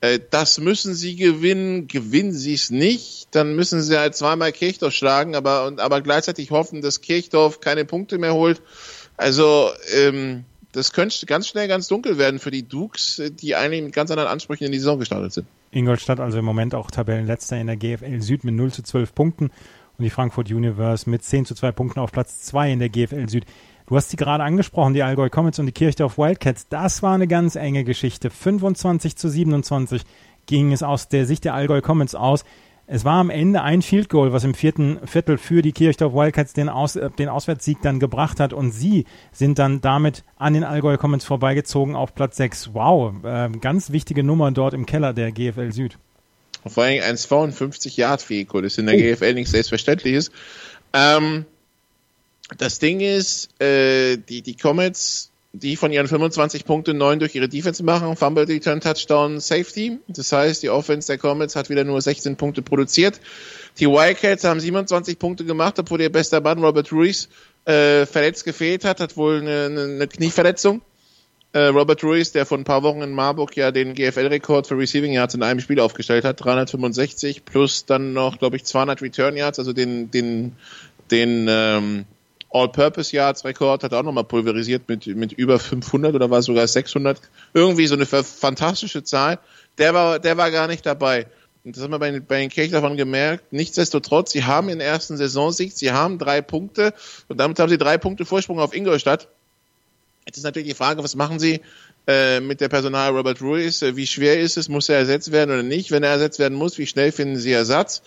[0.00, 1.88] Äh, das müssen sie gewinnen.
[1.88, 6.50] Gewinnen sie es nicht, dann müssen sie halt zweimal Kirchdorf schlagen, aber, und, aber gleichzeitig
[6.50, 8.62] hoffen, dass Kirchdorf keine Punkte mehr holt.
[9.16, 13.92] Also, ähm, das könnte ganz schnell ganz dunkel werden für die Dukes, die eigentlich mit
[13.92, 15.46] ganz anderen Ansprüchen in die Saison gestartet sind.
[15.70, 19.44] Ingolstadt also im Moment auch Tabellenletzter in der GFL Süd mit 0 zu 12 Punkten
[19.44, 23.28] und die Frankfurt Universe mit 10 zu 2 Punkten auf Platz 2 in der GFL
[23.28, 23.44] Süd.
[23.88, 26.68] Du hast sie gerade angesprochen, die Allgäu Comets und die Kirchdorf Wildcats.
[26.68, 28.28] Das war eine ganz enge Geschichte.
[28.28, 30.02] 25 zu 27
[30.44, 32.44] ging es aus der Sicht der Allgäu Comets aus.
[32.86, 36.52] Es war am Ende ein Field Goal, was im vierten Viertel für die Kirchdorf Wildcats
[36.52, 40.64] den, aus, äh, den Auswärtssieg dann gebracht hat und sie sind dann damit an den
[40.64, 42.74] Allgäu Comets vorbeigezogen auf Platz 6.
[42.74, 45.98] Wow, äh, ganz wichtige Nummer dort im Keller der GFL Süd.
[46.66, 48.98] Vor allem ein 52 Yard Vehicle, das in der oh.
[48.98, 50.32] GFL nicht selbstverständlich ist.
[50.92, 51.46] Ähm,
[52.56, 57.48] das Ding ist, äh, die, die Comets, die von ihren 25 Punkten 9 durch ihre
[57.48, 59.98] Defense machen, Fumble, Return, Touchdown, Safety.
[60.08, 63.20] Das heißt, die Offense der Comets hat wieder nur 16 Punkte produziert.
[63.78, 67.28] Die Wildcats haben 27 Punkte gemacht, obwohl ihr bester Mann Robert Ruiz
[67.64, 70.82] äh, verletzt gefehlt hat, hat wohl eine, eine Knieverletzung.
[71.52, 75.12] Äh, Robert Ruiz, der vor ein paar Wochen in Marburg ja den GFL-Rekord für Receiving
[75.12, 79.58] Yards in einem Spiel aufgestellt hat, 365 plus dann noch, glaube ich, 200 Return Yards,
[79.58, 80.56] also den, den,
[81.10, 82.04] den ähm,
[82.50, 87.20] All-Purpose-Yards-Rekord hat er auch nochmal pulverisiert mit, mit über 500 oder war sogar 600.
[87.52, 89.38] Irgendwie so eine fantastische Zahl.
[89.76, 91.26] Der war, der war gar nicht dabei.
[91.64, 93.52] Und das haben wir bei, bei den Kirchdorfern gemerkt.
[93.52, 96.94] Nichtsdestotrotz, sie haben den ersten Saisonsieg, sie haben drei Punkte
[97.28, 99.28] und damit haben sie drei Punkte Vorsprung auf Ingolstadt.
[100.24, 101.60] Jetzt ist natürlich die Frage, was machen sie
[102.06, 103.82] äh, mit der Personal Robert Ruiz?
[103.82, 104.68] Wie schwer ist es?
[104.68, 105.90] Muss er ersetzt werden oder nicht?
[105.90, 108.02] Wenn er ersetzt werden muss, wie schnell finden sie Ersatz?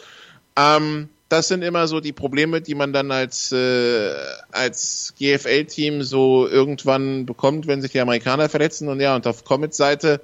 [0.56, 4.14] Ähm, das sind immer so die Probleme, die man dann als, äh,
[4.52, 8.90] als GFL-Team so irgendwann bekommt, wenn sich die Amerikaner verletzen.
[8.90, 10.20] Und ja, und auf Comets-Seite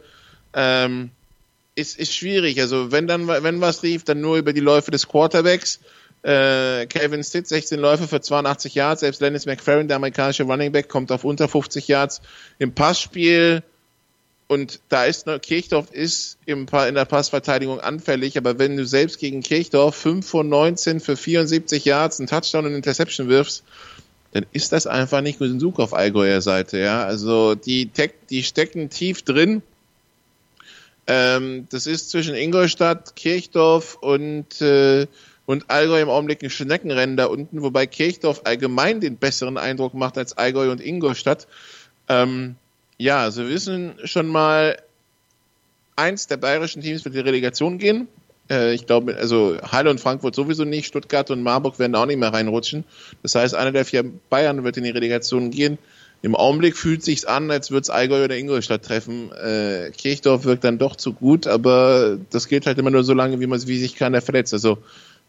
[0.54, 1.12] ähm,
[1.76, 2.60] ist, ist schwierig.
[2.60, 5.80] Also wenn dann wenn was lief, dann nur über die Läufe des Quarterbacks.
[6.24, 9.00] Äh, Calvin Stitt, 16 Läufe für 82 Yards.
[9.00, 12.22] Selbst Lennis McFerrin, der amerikanische Running Back, kommt auf unter 50 Yards.
[12.60, 13.64] Im Passspiel
[14.48, 19.42] und da ist Kirchdorf ist im, in der Passverteidigung anfällig, aber wenn du selbst gegen
[19.42, 23.64] Kirchdorf 5 von 19 für 74 Yards einen Touchdown und Interception wirfst,
[24.32, 27.04] dann ist das einfach nicht gut Such auf Allgäuer Seite, ja.
[27.04, 27.90] Also die,
[28.30, 29.62] die stecken tief drin.
[31.08, 35.08] Ähm, das ist zwischen Ingolstadt, Kirchdorf und, äh,
[35.46, 40.18] und Allgäu im Augenblick ein Schneckenrennen da unten, wobei Kirchdorf allgemein den besseren Eindruck macht
[40.18, 41.48] als Allgäu und Ingolstadt.
[42.10, 42.56] Ähm,
[42.98, 44.78] ja, Sie wissen schon mal,
[45.96, 48.08] eins der bayerischen Teams wird in die Relegation gehen.
[48.50, 52.20] Äh, ich glaube, also Halle und Frankfurt sowieso nicht, Stuttgart und Marburg werden auch nicht
[52.20, 52.86] mehr reinrutschen.
[53.24, 55.78] Das heißt, einer der vier Bayern wird in die Relegation gehen.
[56.24, 59.32] Im Augenblick fühlt sich's an, als würde es Allgäu oder Ingolstadt treffen.
[59.34, 63.40] Äh, Kirchdorf wirkt dann doch zu gut, aber das geht halt immer nur so lange,
[63.40, 64.54] wie man wie sich keiner verletzt.
[64.54, 64.80] Also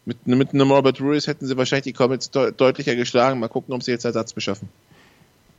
[0.05, 3.39] mit, mit einem Robert Ruiz hätten sie wahrscheinlich die Comets de deutlicher geschlagen.
[3.39, 4.69] Mal gucken, ob sie jetzt Ersatz beschaffen.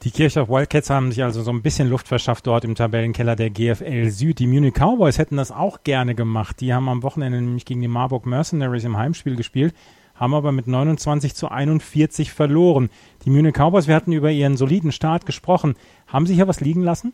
[0.03, 3.51] Die Kirchdorf Wildcats haben sich also so ein bisschen Luft verschafft dort im Tabellenkeller der
[3.51, 4.39] GFL Süd.
[4.39, 6.63] Die Munich Cowboys hätten das auch gerne gemacht.
[6.63, 9.75] Die haben am Wochenende nämlich gegen die Marburg Mercenaries im Heimspiel gespielt,
[10.15, 12.89] haben aber mit 29 zu 41 verloren.
[13.27, 15.77] Die Munich Cowboys, wir hatten über ihren soliden Start gesprochen.
[16.07, 17.13] Haben sie hier was liegen lassen?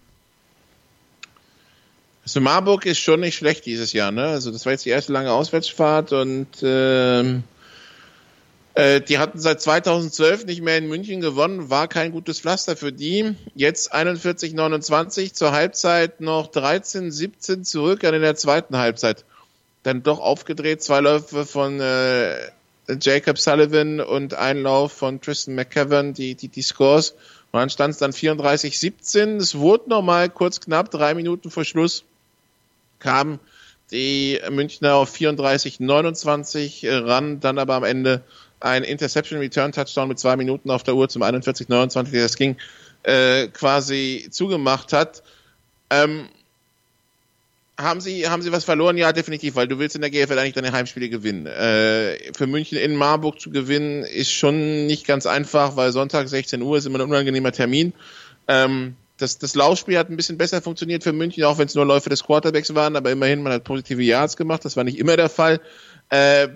[2.22, 4.26] Also Marburg ist schon nicht schlecht dieses Jahr, ne?
[4.26, 7.42] Also das war jetzt die erste lange Auswärtsfahrt und ähm
[8.76, 12.92] äh, die hatten seit 2012 nicht mehr in München gewonnen, war kein gutes Pflaster für
[12.92, 13.34] die.
[13.54, 19.24] Jetzt 41, 29, zur Halbzeit noch 13, 17 zurück, dann in der zweiten Halbzeit.
[19.82, 22.50] Dann doch aufgedreht, zwei Läufe von äh,
[23.00, 27.12] Jacob Sullivan und ein Lauf von Tristan McKevern, die, die, die Scores.
[27.52, 29.38] Und dann stand es dann 34, 17.
[29.38, 32.04] Es wurde nochmal kurz knapp, drei Minuten vor Schluss
[32.98, 33.38] kam
[33.90, 38.22] die Münchner auf 34, 29 ran, dann aber am Ende
[38.60, 42.56] ein Interception Return Touchdown mit zwei Minuten auf der Uhr zum 41-29, der das ging,
[43.02, 45.22] äh, quasi zugemacht hat.
[45.90, 46.28] Ähm,
[47.78, 48.96] haben sie, haben sie was verloren?
[48.96, 51.46] Ja, definitiv, weil du willst in der GFL eigentlich deine Heimspiele gewinnen.
[51.46, 56.62] Äh, für München in Marburg zu gewinnen ist schon nicht ganz einfach, weil Sonntag 16
[56.62, 57.92] Uhr ist immer ein unangenehmer Termin.
[58.48, 61.86] Ähm, das, das Laufspiel hat ein bisschen besser funktioniert für München, auch wenn es nur
[61.86, 65.16] Läufe des Quarterbacks waren, aber immerhin, man hat positive Yards gemacht, das war nicht immer
[65.16, 65.60] der Fall.
[66.10, 66.48] Äh,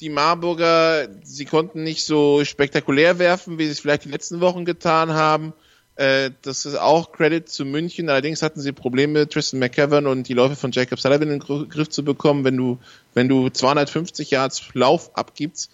[0.00, 4.64] die Marburger, sie konnten nicht so spektakulär werfen, wie sie es vielleicht die letzten Wochen
[4.64, 5.52] getan haben.
[5.96, 8.10] Äh, das ist auch Credit zu München.
[8.10, 11.88] Allerdings hatten sie Probleme, Tristan McKevern und die Läufe von Jacob Sullivan in den Griff
[11.88, 12.44] zu bekommen.
[12.44, 12.78] Wenn du,
[13.14, 15.70] wenn du 250 Yards Lauf abgibst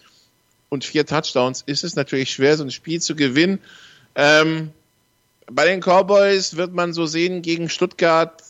[0.69, 3.59] und vier Touchdowns, ist es natürlich schwer, so ein Spiel zu gewinnen.
[4.15, 4.71] Ähm,
[5.51, 8.41] bei den Cowboys wird man so sehen, gegen Stuttgart,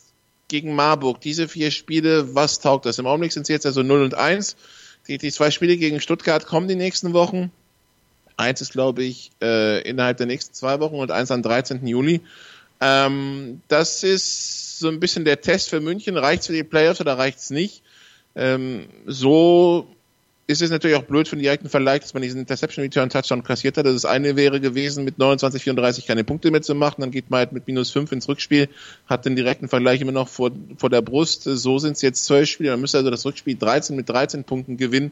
[0.47, 2.99] gegen Marburg, diese vier Spiele, was taugt das?
[2.99, 4.55] Im Augenblick sind sie jetzt also 0 und 1.
[5.07, 7.51] Die, die zwei Spiele gegen Stuttgart kommen die nächsten Wochen.
[8.37, 11.85] Eins ist, glaube ich, äh, innerhalb der nächsten zwei Wochen und eins am 13.
[11.85, 12.21] Juli.
[12.81, 16.17] Ähm, das ist so ein bisschen der Test für München.
[16.17, 17.83] Reicht's für die Playoffs oder reicht's nicht?
[18.35, 19.87] Ähm, so
[20.45, 23.43] ist es natürlich auch blöd für den direkten Vergleich, dass man diesen Interception Return Touchdown
[23.43, 23.85] kassiert hat.
[23.85, 27.01] Das eine wäre gewesen, mit 29, 34 keine Punkte mehr zu machen.
[27.01, 28.67] Dann geht man halt mit minus 5 ins Rückspiel,
[29.07, 31.43] hat den direkten Vergleich immer noch vor, vor der Brust.
[31.43, 32.71] So sind es jetzt 12 Spiele.
[32.71, 35.11] Man müsste also das Rückspiel 13 mit 13 Punkten gewinnen,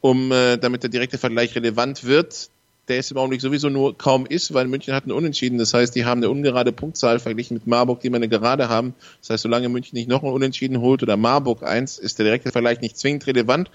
[0.00, 2.48] um, äh, damit der direkte Vergleich relevant wird.
[2.92, 5.56] Der ist im Augenblick sowieso nur kaum ist, weil München hat einen Unentschieden.
[5.56, 8.92] Das heißt, die haben eine ungerade Punktzahl verglichen mit Marburg, die wir eine gerade haben.
[9.22, 12.52] Das heißt, solange München nicht noch einen Unentschieden holt oder Marburg eins, ist der direkte
[12.52, 13.70] Vergleich nicht zwingend relevant.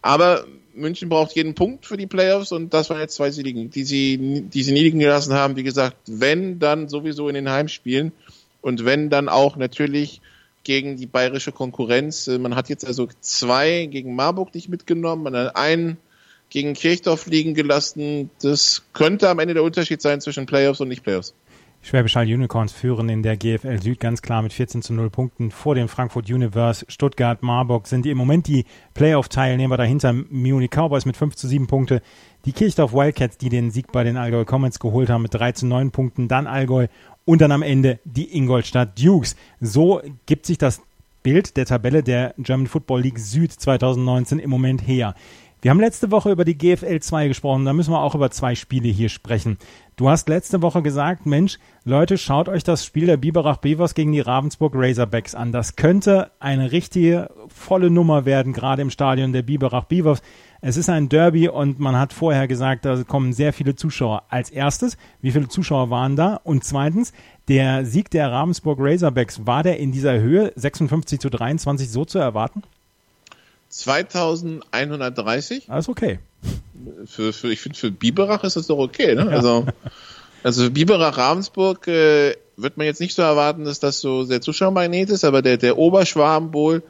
[0.00, 3.84] Aber München braucht jeden Punkt für die Playoffs und das waren jetzt zwei Siegen, die
[3.84, 5.56] sie, die sie niedrigen gelassen haben.
[5.56, 8.12] Wie gesagt, wenn, dann sowieso in den Heimspielen
[8.62, 10.22] und wenn, dann auch natürlich
[10.64, 12.26] gegen die bayerische Konkurrenz.
[12.26, 15.98] Äh, man hat jetzt also zwei gegen Marburg nicht mitgenommen, man hat einen
[16.52, 18.30] gegen Kirchdorf liegen gelassen.
[18.42, 21.34] Das könnte am Ende der Unterschied sein zwischen Playoffs und Nicht-Playoffs.
[21.80, 25.50] Schwäbisch Hall Unicorns führen in der GFL Süd ganz klar mit 14 zu 0 Punkten
[25.50, 26.84] vor dem Frankfurt Universe.
[26.88, 30.12] Stuttgart, Marburg sind im Moment die Playoff-Teilnehmer dahinter.
[30.12, 32.02] Munich Cowboys mit 5 zu 7 Punkte.
[32.44, 35.66] Die Kirchdorf Wildcats, die den Sieg bei den Allgäu Comets geholt haben mit 3 zu
[35.66, 36.28] 9 Punkten.
[36.28, 36.86] Dann Allgäu
[37.24, 39.36] und dann am Ende die Ingolstadt Dukes.
[39.58, 40.82] So gibt sich das
[41.22, 45.14] Bild der Tabelle der German Football League Süd 2019 im Moment her.
[45.62, 48.56] Wir haben letzte Woche über die GFL 2 gesprochen, da müssen wir auch über zwei
[48.56, 49.58] Spiele hier sprechen.
[49.94, 54.10] Du hast letzte Woche gesagt, Mensch, Leute, schaut euch das Spiel der Biberach Beavers gegen
[54.10, 55.52] die Ravensburg Razorbacks an.
[55.52, 60.20] Das könnte eine richtige volle Nummer werden, gerade im Stadion der Biberach Beavers.
[60.62, 64.24] Es ist ein Derby und man hat vorher gesagt, da kommen sehr viele Zuschauer.
[64.30, 66.40] Als erstes, wie viele Zuschauer waren da?
[66.42, 67.12] Und zweitens,
[67.46, 72.18] der Sieg der Ravensburg Razorbacks, war der in dieser Höhe 56 zu 23 so zu
[72.18, 72.64] erwarten?
[73.72, 75.70] 2130.
[75.70, 76.18] Alles okay.
[77.06, 79.14] Für, für, ich finde, für Biberach ist das doch okay.
[79.14, 79.24] Ne?
[79.24, 79.30] Ja.
[79.30, 79.64] Also,
[80.42, 85.08] also Biberach Ravensburg äh, wird man jetzt nicht so erwarten, dass das so sehr Zuschauermagnet
[85.08, 86.82] ist, aber der, der Oberschwabenbowl,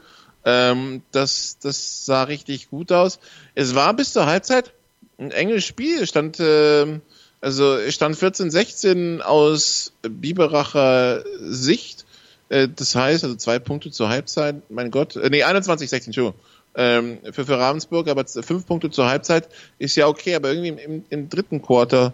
[0.43, 3.19] ähm, das, das sah richtig gut aus.
[3.55, 4.73] Es war bis zur Halbzeit
[5.17, 6.05] ein enges Spiel.
[6.05, 6.99] Stand, äh,
[7.39, 12.05] also stand 14-16 aus Biberacher Sicht.
[12.49, 16.35] Äh, das heißt, also zwei Punkte zur Halbzeit, mein Gott, äh, nee, 21-16, Entschuldigung
[16.75, 19.47] ähm, für, für Ravensburg, aber fünf Punkte zur Halbzeit
[19.79, 22.13] ist ja okay, aber irgendwie im, im, dritten Quarter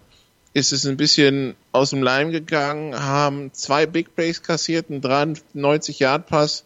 [0.53, 5.99] ist es ein bisschen aus dem Leim gegangen, haben zwei Big Plays kassiert, einen 93
[5.99, 6.65] Yard Pass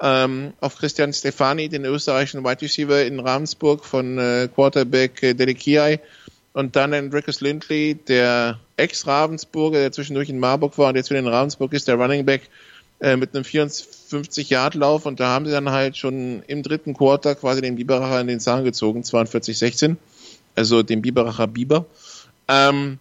[0.00, 6.00] ähm, auf Christian Stefani, den österreichischen Wide Receiver in Ravensburg von äh, Quarterback äh, Delikiai
[6.52, 11.28] und dann Enricus Lindley, der Ex-Ravensburger, der zwischendurch in Marburg war und jetzt wieder in
[11.28, 12.48] Ravensburg ist, der Running Back
[13.00, 17.60] äh, mit einem 54-Yard-Lauf und da haben sie dann halt schon im dritten Quarter quasi
[17.60, 19.96] den Biberacher in den Zahn gezogen, 42-16,
[20.56, 21.86] also den Biberacher Biber.
[22.48, 22.98] Ähm,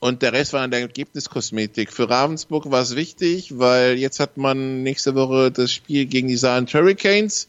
[0.00, 1.92] und der Rest war dann der Ergebniskosmetik.
[1.92, 6.36] Für Ravensburg war es wichtig, weil jetzt hat man nächste Woche das Spiel gegen die
[6.36, 7.46] Saarland Hurricanes.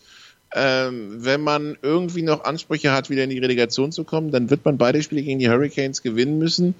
[0.53, 4.65] Ähm, wenn man irgendwie noch Ansprüche hat, wieder in die Relegation zu kommen, dann wird
[4.65, 6.75] man beide Spiele gegen die Hurricanes gewinnen müssen.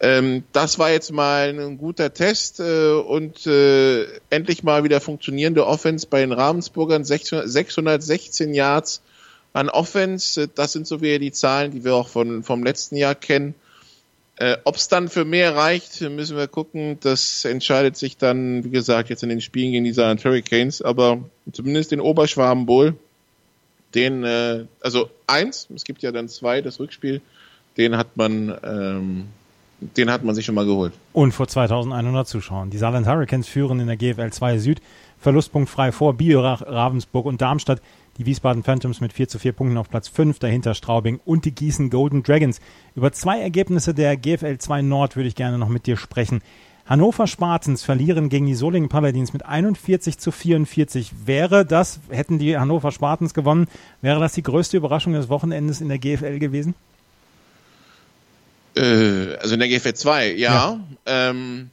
[0.00, 5.66] Ähm, das war jetzt mal ein guter Test äh, und äh, endlich mal wieder funktionierende
[5.66, 7.04] Offense bei den Ravensburgern.
[7.04, 9.02] 616 Yards
[9.52, 10.48] an Offense.
[10.48, 13.54] Das sind so wieder die Zahlen, die wir auch von, vom letzten Jahr kennen.
[14.36, 16.98] Äh, Ob es dann für mehr reicht, müssen wir gucken.
[17.00, 20.80] Das entscheidet sich dann, wie gesagt, jetzt in den Spielen gegen die Saarland Hurricanes.
[20.80, 22.94] Aber zumindest den Oberschwaben Bowl,
[23.96, 27.20] den, äh, also eins, es gibt ja dann zwei, das Rückspiel,
[27.76, 29.28] den hat man, ähm,
[29.80, 30.92] den hat man sich schon mal geholt.
[31.12, 32.70] Und vor 2100 Zuschauern.
[32.70, 34.80] Die Saarland Hurricanes führen in der GFL 2 Süd
[35.18, 37.82] Verlustpunkt frei vor Biorach, Ravensburg und Darmstadt.
[38.18, 41.54] Die Wiesbaden Phantoms mit 4 zu 4 Punkten auf Platz 5, dahinter Straubing und die
[41.54, 42.60] Gießen Golden Dragons.
[42.94, 46.40] Über zwei Ergebnisse der GFL 2 Nord würde ich gerne noch mit dir sprechen.
[46.86, 51.26] Hannover Spartans verlieren gegen die Solingen Paladins mit 41 zu 44.
[51.26, 53.66] Wäre das, hätten die Hannover Spartans gewonnen,
[54.00, 56.74] wäre das die größte Überraschung des Wochenendes in der GFL gewesen?
[58.78, 60.52] Äh, also in der GFL 2, ja.
[60.52, 60.80] ja.
[61.06, 61.70] Ähm,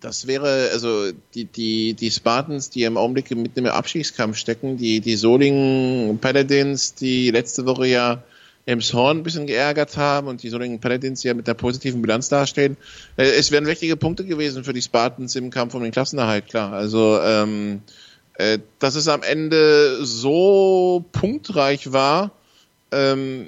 [0.00, 5.00] das wäre, also die, die, die Spartans, die im Augenblick mit einem Abschiedskampf stecken, die,
[5.00, 8.22] die Solingen Paladins, die letzte Woche ja
[8.68, 12.76] Horn ein bisschen geärgert haben und die Solingen Paladins ja mit der positiven Bilanz dastehen.
[13.16, 16.72] Äh, es wären wichtige Punkte gewesen für die Spartans im Kampf um den Klassenerhalt, klar.
[16.72, 17.82] Also, ähm,
[18.34, 22.32] äh, dass es am Ende so punktreich war,
[22.90, 23.46] ähm,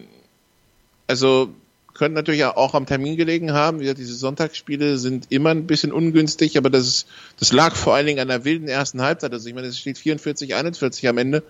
[1.07, 1.51] also
[1.99, 3.79] könnte natürlich auch am Termin gelegen haben.
[3.79, 7.09] Wie gesagt, diese Sonntagsspiele sind immer ein bisschen ungünstig, aber das, ist,
[7.39, 9.33] das lag vor allen Dingen an der wilden ersten Halbzeit.
[9.33, 11.43] Also ich meine, es steht 44, 41 am Ende.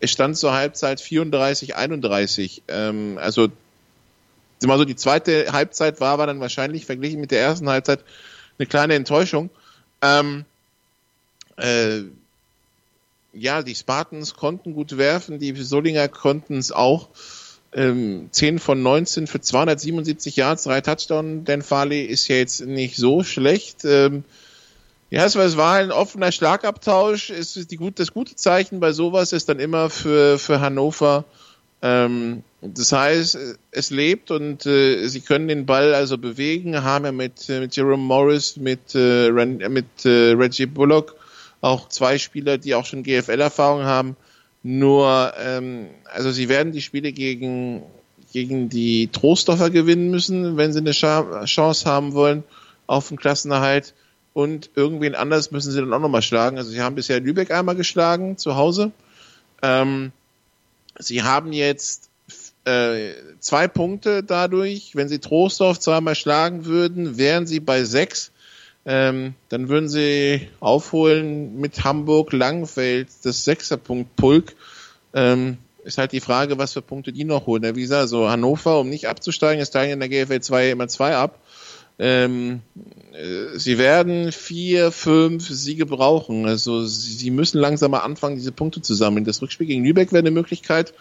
[0.00, 2.64] Es stand zur Halbzeit 34, 31.
[2.66, 3.48] Ähm, also
[4.66, 8.00] mal so die zweite Halbzeit war, war dann wahrscheinlich verglichen mit der ersten Halbzeit
[8.58, 9.50] eine kleine Enttäuschung.
[10.02, 10.44] Ähm,
[11.56, 12.00] äh,
[13.32, 17.08] ja, die Spartans konnten gut werfen, die Solinger konnten es auch
[17.74, 21.44] ähm, 10 von 19 für 277 Yards, drei Touchdown.
[21.44, 23.84] Dan Farley ist ja jetzt nicht so schlecht.
[23.84, 24.24] Ähm,
[25.10, 27.30] ja, es war ein offener Schlagabtausch.
[27.30, 31.24] Es ist die gut, das gute Zeichen bei sowas ist dann immer für, für Hannover.
[31.82, 33.36] Ähm, das heißt,
[33.72, 37.74] es lebt und äh, sie können den Ball also bewegen, haben ja mit, äh, mit
[37.74, 41.16] Jerome Morris, mit, äh, mit äh, Reggie Bullock
[41.60, 44.16] auch zwei Spieler, die auch schon GFL-Erfahrung haben.
[44.62, 47.82] Nur, ähm, also sie werden die Spiele gegen,
[48.32, 52.44] gegen die Trostdorfer gewinnen müssen, wenn sie eine Chance haben wollen
[52.86, 53.94] auf den Klassenerhalt.
[54.34, 56.56] Und irgendwen anders müssen sie dann auch nochmal schlagen.
[56.56, 58.92] Also sie haben bisher Lübeck einmal geschlagen zu Hause.
[59.60, 60.12] Ähm,
[60.98, 62.08] sie haben jetzt
[62.64, 64.94] äh, zwei Punkte dadurch.
[64.94, 68.31] Wenn sie Trostdorf zweimal schlagen würden, wären sie bei sechs.
[68.84, 74.56] Ähm, dann würden sie aufholen mit Hamburg, Langfeld, das Sechserpunkt Pulk.
[75.14, 77.76] Ähm, ist halt die Frage, was für Punkte die noch holen.
[77.76, 81.16] Wie gesagt, so Hannover, um nicht abzusteigen, ist steigen in der GFL 2 immer zwei
[81.16, 81.40] ab.
[81.98, 82.62] Ähm,
[83.12, 86.46] äh, sie werden vier, fünf Siege brauchen.
[86.46, 89.24] Also sie müssen langsam mal anfangen, diese Punkte zu sammeln.
[89.24, 90.94] Das Rückspiel gegen Lübeck wäre eine Möglichkeit.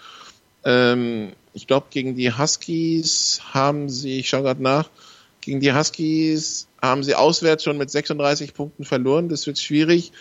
[0.64, 4.90] Ähm, ich glaube, gegen die Huskies haben sie, ich schaue gerade nach,
[5.42, 9.30] gegen die Huskies haben sie auswärts schon mit 36 Punkten verloren.
[9.30, 10.12] Das wird schwierig.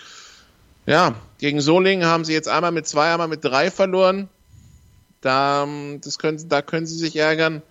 [0.87, 4.29] Ja, gegen Solingen haben sie jetzt einmal mit zwei, einmal mit drei verloren.
[5.21, 5.67] Da,
[6.03, 7.63] das können, da können sie sich ärgern.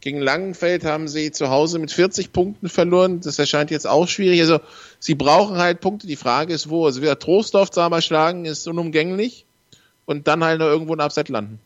[0.00, 3.20] Gegen Langenfeld haben sie zu Hause mit 40 Punkten verloren.
[3.20, 4.40] Das erscheint jetzt auch schwierig.
[4.40, 4.60] Also,
[5.00, 6.06] sie brauchen halt Punkte.
[6.06, 6.86] Die Frage ist, wo.
[6.86, 9.44] Also, wieder Trostdorf zweimal schlagen ist unumgänglich.
[10.06, 11.58] Und dann halt noch irgendwo ein Upset landen.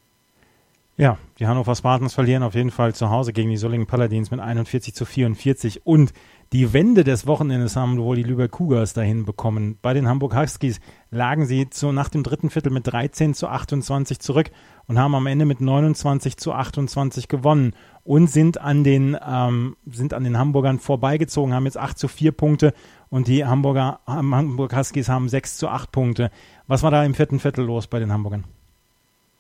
[0.97, 4.41] Ja, die Hannover Spartans verlieren auf jeden Fall zu Hause gegen die Solingen Paladins mit
[4.41, 6.13] 41 zu 44 und
[6.53, 9.79] die Wende des Wochenendes haben wohl die Lübeck Cougars dahin bekommen.
[9.81, 10.81] Bei den Hamburg Huskies
[11.11, 14.51] lagen sie zu, nach dem dritten Viertel mit 13 zu 28 zurück
[14.87, 17.75] und haben am Ende mit 29 zu 28 gewonnen
[18.05, 22.33] und sind an den, ähm, sind an den Hamburgern vorbeigezogen, haben jetzt 8 zu 4
[22.33, 22.75] Punkte
[23.09, 26.31] und die Hamburger, Hamburg Huskies haben 6 zu 8 Punkte.
[26.67, 28.45] Was war da im vierten Viertel los bei den Hamburgern?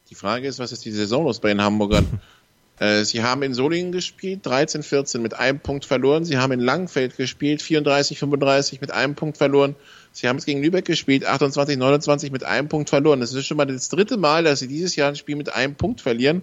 [0.08, 2.06] Die Frage ist, was ist die Saison los bei den Hamburgern?
[2.82, 6.24] Äh, sie haben in Solingen gespielt, 13-14 mit einem Punkt verloren.
[6.24, 9.76] Sie haben in Langfeld gespielt, 34-35 mit einem Punkt verloren.
[10.10, 13.20] Sie haben es gegen Lübeck gespielt, 28-29 mit einem Punkt verloren.
[13.20, 15.76] Das ist schon mal das dritte Mal, dass sie dieses Jahr ein Spiel mit einem
[15.76, 16.42] Punkt verlieren.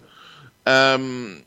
[0.65, 1.43] Ähm,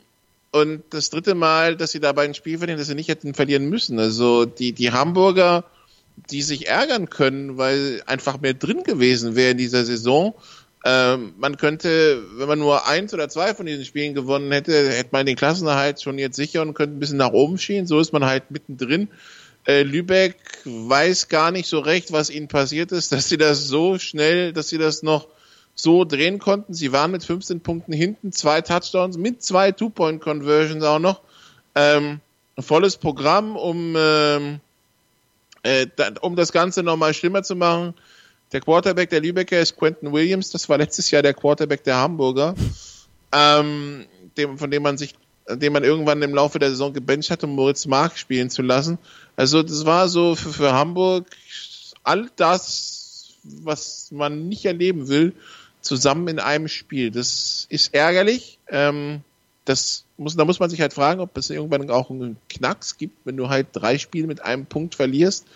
[0.50, 3.70] und das dritte Mal, dass sie dabei ein Spiel verlieren, das sie nicht hätten verlieren
[3.70, 3.98] müssen.
[3.98, 5.64] Also die, die Hamburger,
[6.30, 10.34] die sich ärgern können, weil einfach mehr drin gewesen wäre in dieser Saison.
[10.84, 15.10] Ähm, man könnte, wenn man nur eins oder zwei von diesen Spielen gewonnen hätte, hätte
[15.12, 17.86] man den Klassenerhalt schon jetzt sicher und könnte ein bisschen nach oben schieben.
[17.86, 19.08] So ist man halt mittendrin.
[19.64, 23.98] Äh, Lübeck weiß gar nicht so recht, was ihnen passiert ist, dass sie das so
[23.98, 25.28] schnell, dass sie das noch
[25.74, 26.74] so drehen konnten.
[26.74, 31.20] Sie waren mit 15 Punkten hinten, zwei Touchdowns mit zwei Two-Point-Conversions auch noch.
[31.76, 32.20] Ähm,
[32.58, 34.60] volles Programm, um, ähm,
[35.62, 35.86] äh,
[36.20, 37.94] um das Ganze nochmal schlimmer zu machen.
[38.52, 42.54] Der Quarterback der Lübecker ist Quentin Williams, das war letztes Jahr der Quarterback der Hamburger,
[43.32, 44.04] ähm,
[44.36, 45.14] dem, von dem man sich,
[45.48, 48.98] den man irgendwann im Laufe der Saison gebencht hat, um Moritz Mark spielen zu lassen.
[49.36, 51.26] Also das war so für, für Hamburg
[52.04, 55.32] all das, was man nicht erleben will,
[55.80, 57.10] zusammen in einem Spiel.
[57.10, 58.58] Das ist ärgerlich.
[58.68, 59.22] Ähm,
[59.64, 63.24] das muss, da muss man sich halt fragen, ob es irgendwann auch einen Knacks gibt,
[63.24, 65.46] wenn du halt drei Spiele mit einem Punkt verlierst.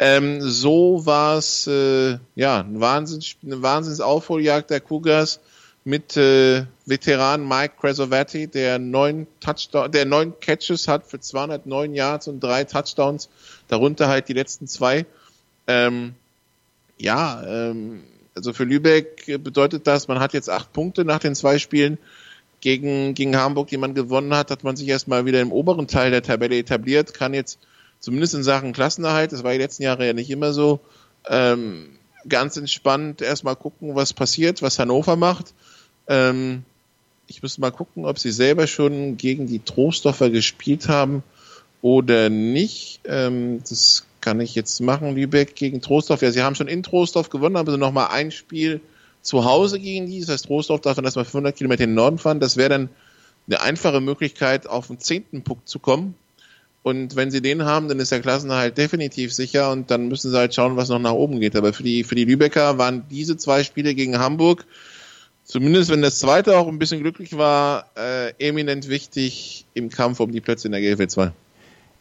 [0.00, 5.40] Ähm, so war es äh, ja ein Wahnsinns, eine Wahnsinnsaufholjagd der Cougars
[5.84, 12.28] mit äh, Veteran Mike Cresovati, der neun Touchdown, der neun Catches hat für 209 Yards
[12.28, 13.28] und drei Touchdowns,
[13.68, 15.06] darunter halt die letzten zwei.
[15.66, 16.14] Ähm,
[16.98, 18.02] ja, ähm,
[18.36, 21.98] also für Lübeck bedeutet das, man hat jetzt acht Punkte nach den zwei Spielen
[22.60, 26.10] gegen, gegen Hamburg, die man gewonnen hat, hat man sich erstmal wieder im oberen Teil
[26.10, 27.58] der Tabelle etabliert, kann jetzt
[28.00, 30.80] zumindest in Sachen Klassenerhalt, das war die letzten Jahre ja nicht immer so,
[31.28, 31.86] ähm,
[32.28, 35.54] ganz entspannt erstmal gucken, was passiert, was Hannover macht.
[36.08, 36.64] Ähm,
[37.26, 41.22] ich müsste mal gucken, ob sie selber schon gegen die Trostdorfer gespielt haben
[41.82, 43.00] oder nicht.
[43.04, 46.22] Ähm, das kann ich jetzt machen, Lübeck gegen Trostorf.
[46.22, 48.80] Ja, sie haben schon in Trostorf gewonnen, aber sie nochmal ein Spiel
[49.22, 50.20] zu Hause gegen die.
[50.20, 52.40] Das heißt, Trostorf darf dann erstmal 500 Kilometer in den Norden fahren.
[52.40, 52.88] Das wäre dann
[53.46, 56.14] eine einfache Möglichkeit, auf den zehnten Punkt zu kommen.
[56.82, 60.36] Und wenn sie den haben, dann ist der Klassenerhalt definitiv sicher und dann müssen sie
[60.36, 61.56] halt schauen, was noch nach oben geht.
[61.56, 64.64] Aber für die, für die Lübecker waren diese zwei Spiele gegen Hamburg,
[65.44, 70.32] zumindest wenn das zweite auch ein bisschen glücklich war, äh, eminent wichtig im Kampf um
[70.32, 71.32] die Plätze in der GFL 2.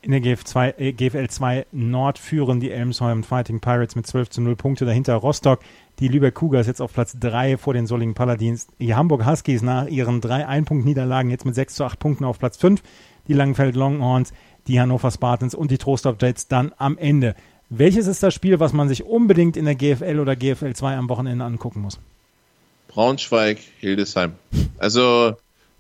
[0.04, 4.30] In der GF 2, äh, GFL 2 Nord führen die Elmshorn Fighting Pirates mit 12
[4.30, 4.86] zu 0 Punkte.
[4.86, 5.60] Dahinter Rostock.
[6.00, 8.68] Die Lübeck Cougars jetzt auf Platz 3 vor den Solingen Paladins.
[8.80, 12.58] Die Hamburg Huskies nach ihren drei Ein-Punkt-Niederlagen jetzt mit 6 zu 8 Punkten auf Platz
[12.58, 12.82] 5.
[13.28, 14.32] Die Langenfeld Longhorns,
[14.68, 17.36] die Hannover Spartans und die Trostorf Jets dann am Ende.
[17.70, 21.10] Welches ist das Spiel, was man sich unbedingt in der GFL oder GFL 2 am
[21.10, 22.00] Wochenende angucken muss?
[22.88, 24.34] Braunschweig, Hildesheim.
[24.78, 25.36] Also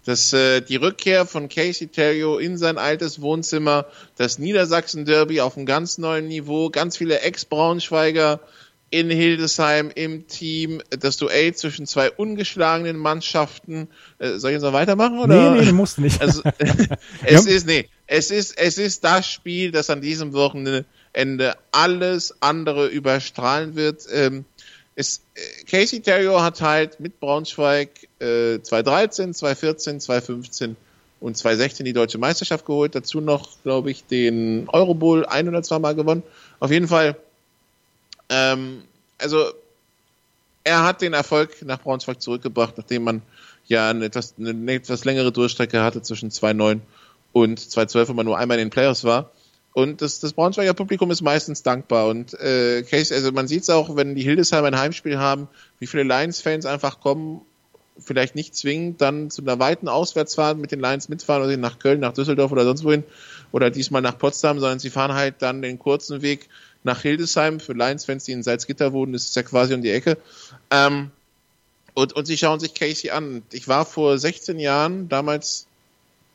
[0.08, 5.66] dass äh, die Rückkehr von Casey Terrio in sein altes Wohnzimmer, das Niedersachsen-Derby auf einem
[5.66, 8.40] ganz neuen Niveau, ganz viele Ex-Braunschweiger
[8.90, 13.90] in Hildesheim im Team, das Duell zwischen zwei ungeschlagenen Mannschaften.
[14.18, 15.20] Äh, soll ich jetzt noch weitermachen?
[15.20, 15.52] Oder?
[15.52, 16.22] Nee, nee, du musst nicht.
[16.22, 16.42] Also,
[17.26, 20.86] es ist, nee, es ist, es ist das Spiel, das an diesem Wochenende
[21.72, 24.06] alles andere überstrahlen wird.
[24.12, 24.46] Ähm,
[24.96, 27.90] es, äh, Casey Terrio hat halt mit Braunschweig
[28.20, 30.76] äh, 2013, 2014, 2015
[31.20, 32.96] und 2016 die deutsche Meisterschaft geholt.
[32.96, 36.24] Dazu noch, glaube ich, den Eurobowl ein oder zwei Mal gewonnen.
[36.60, 37.16] Auf jeden Fall,
[38.30, 38.84] ähm,
[39.18, 39.52] also
[40.64, 43.22] er hat den Erfolg nach Braunschweig zurückgebracht, nachdem man
[43.68, 46.82] ja eine etwas, eine etwas längere Durchstrecke hatte zwischen 2009
[47.44, 49.32] und 2012, wo man nur einmal in den Playoffs war.
[49.74, 52.08] Und das, das Braunschweiger Publikum ist meistens dankbar.
[52.08, 55.48] Und äh, Case, also man sieht es auch, wenn die Hildesheimer ein Heimspiel haben,
[55.80, 57.42] wie viele Lions-Fans einfach kommen,
[58.00, 62.00] vielleicht nicht zwingend dann zu einer weiten Auswärtsfahrt mit den Lions mitfahren oder nach Köln,
[62.00, 63.04] nach Düsseldorf oder sonst wohin
[63.52, 66.50] oder diesmal nach Potsdam, sondern sie fahren halt dann den kurzen Weg
[66.84, 67.60] nach Hildesheim.
[67.60, 70.18] Für Lions-Fans, die in Salzgitter wohnen, ist es ja quasi um die Ecke.
[70.72, 71.12] Ähm,
[71.94, 73.44] und, und sie schauen sich Casey an.
[73.52, 75.67] Ich war vor 16 Jahren damals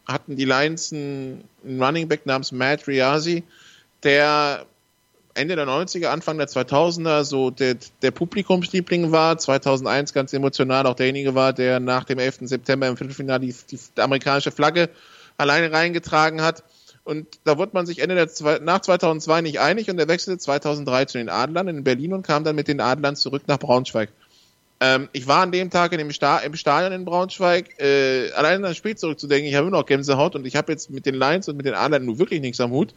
[0.07, 3.45] hatten die Lions einen, einen Running Back namens Matt Riazi,
[4.03, 4.67] der
[5.35, 10.95] Ende der 90er, Anfang der 2000er so der, der Publikumsliebling war, 2001 ganz emotional auch
[10.95, 12.41] derjenige war, der nach dem 11.
[12.43, 14.91] September im Viertelfinale die, die, die amerikanische Flagge
[15.39, 16.63] alleine reingetragen hat.
[17.05, 21.07] Und da wurde man sich Ende der, nach 2002 nicht einig und er wechselte 2003
[21.07, 24.11] zu den Adlern in Berlin und kam dann mit den Adlern zurück nach Braunschweig.
[24.85, 28.57] Ähm, ich war an dem Tag in dem Sta im Stadion in Braunschweig, äh, allein
[28.57, 31.14] an das Spiel zurückzudenken, ich habe immer noch Gänsehaut und ich habe jetzt mit den
[31.14, 32.93] Lions und mit den Adlern nur wirklich nichts am Hut.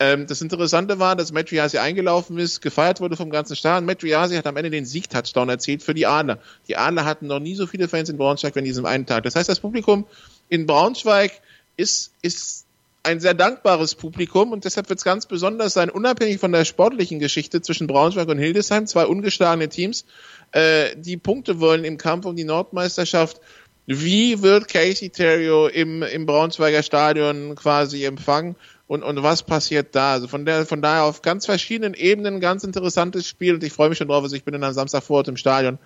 [0.00, 3.84] Ähm, das Interessante war, dass Matt eingelaufen ist, gefeiert wurde vom ganzen Stadion.
[3.84, 6.40] Matt Riasi hat am Ende den Sieg-Touchdown erzielt für die Adler.
[6.66, 9.22] Die Adler hatten noch nie so viele Fans in Braunschweig wie an diesem einen Tag.
[9.22, 10.06] Das heißt, das Publikum
[10.48, 11.30] in Braunschweig
[11.76, 12.64] ist, ist
[13.04, 17.18] ein sehr dankbares Publikum und deshalb wird es ganz besonders sein, unabhängig von der sportlichen
[17.18, 20.06] Geschichte zwischen Braunschweig und Hildesheim, zwei ungeschlagene Teams,
[20.54, 23.40] äh, die Punkte wollen im Kampf um die Nordmeisterschaft.
[23.86, 28.56] Wie wird Casey Terrio im, im Braunschweiger Stadion quasi empfangen?
[28.86, 30.12] und, und was passiert da.
[30.12, 33.88] Also von, der, von daher auf ganz verschiedenen Ebenen ganz interessantes Spiel und ich freue
[33.88, 34.22] mich schon drauf.
[34.22, 35.78] Also ich bin dann am Samstag vor Ort im Stadion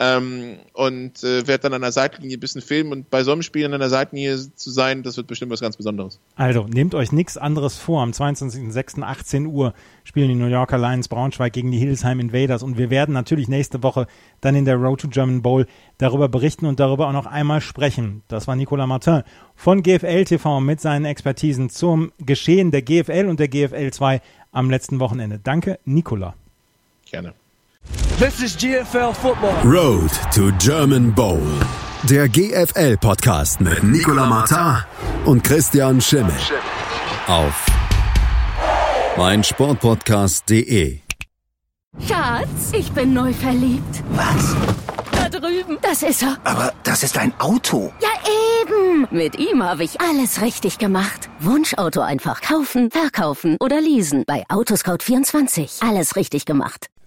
[0.00, 3.42] ähm, und äh, werde dann an der Seitenlinie ein bisschen filmen und bei so einem
[3.42, 6.18] Spiel an der Seitenlinie zu sein, das wird bestimmt was ganz Besonderes.
[6.34, 8.02] Also nehmt euch nichts anderes vor.
[8.02, 12.90] Am 22.06.18 Uhr spielen die New Yorker Lions Braunschweig gegen die Hildesheim Invaders und wir
[12.90, 14.06] werden natürlich nächste Woche
[14.40, 15.66] dann in der Road to German Bowl
[15.98, 18.22] darüber berichten und darüber auch noch einmal sprechen.
[18.28, 19.22] Das war Nicolas Martin
[19.54, 24.20] von GFL TV mit seinen Expertisen zum Geschehen der GFL und der GFL 2
[24.50, 25.38] am letzten Wochenende.
[25.42, 26.34] Danke, Nicola.
[27.10, 27.34] Gerne.
[28.18, 29.54] This is GFL Football.
[29.64, 31.42] Road to German Bowl.
[32.08, 34.84] Der GFL Podcast mit Nicolas Martin
[35.26, 36.34] und Christian Schimmel.
[37.26, 37.66] Auf
[39.16, 40.98] meinsportpodcast.de.
[42.08, 44.02] Schatz, ich bin neu verliebt.
[44.10, 44.56] Was?
[45.12, 45.78] Da drüben.
[45.82, 46.38] Das ist er.
[46.44, 47.92] Aber das ist ein Auto.
[48.00, 48.08] Ja,
[48.62, 49.06] eben.
[49.10, 51.28] Mit ihm habe ich alles richtig gemacht.
[51.40, 54.24] Wunschauto einfach kaufen, verkaufen oder leasen.
[54.26, 55.86] Bei Autoscout24.
[55.88, 56.88] Alles richtig gemacht.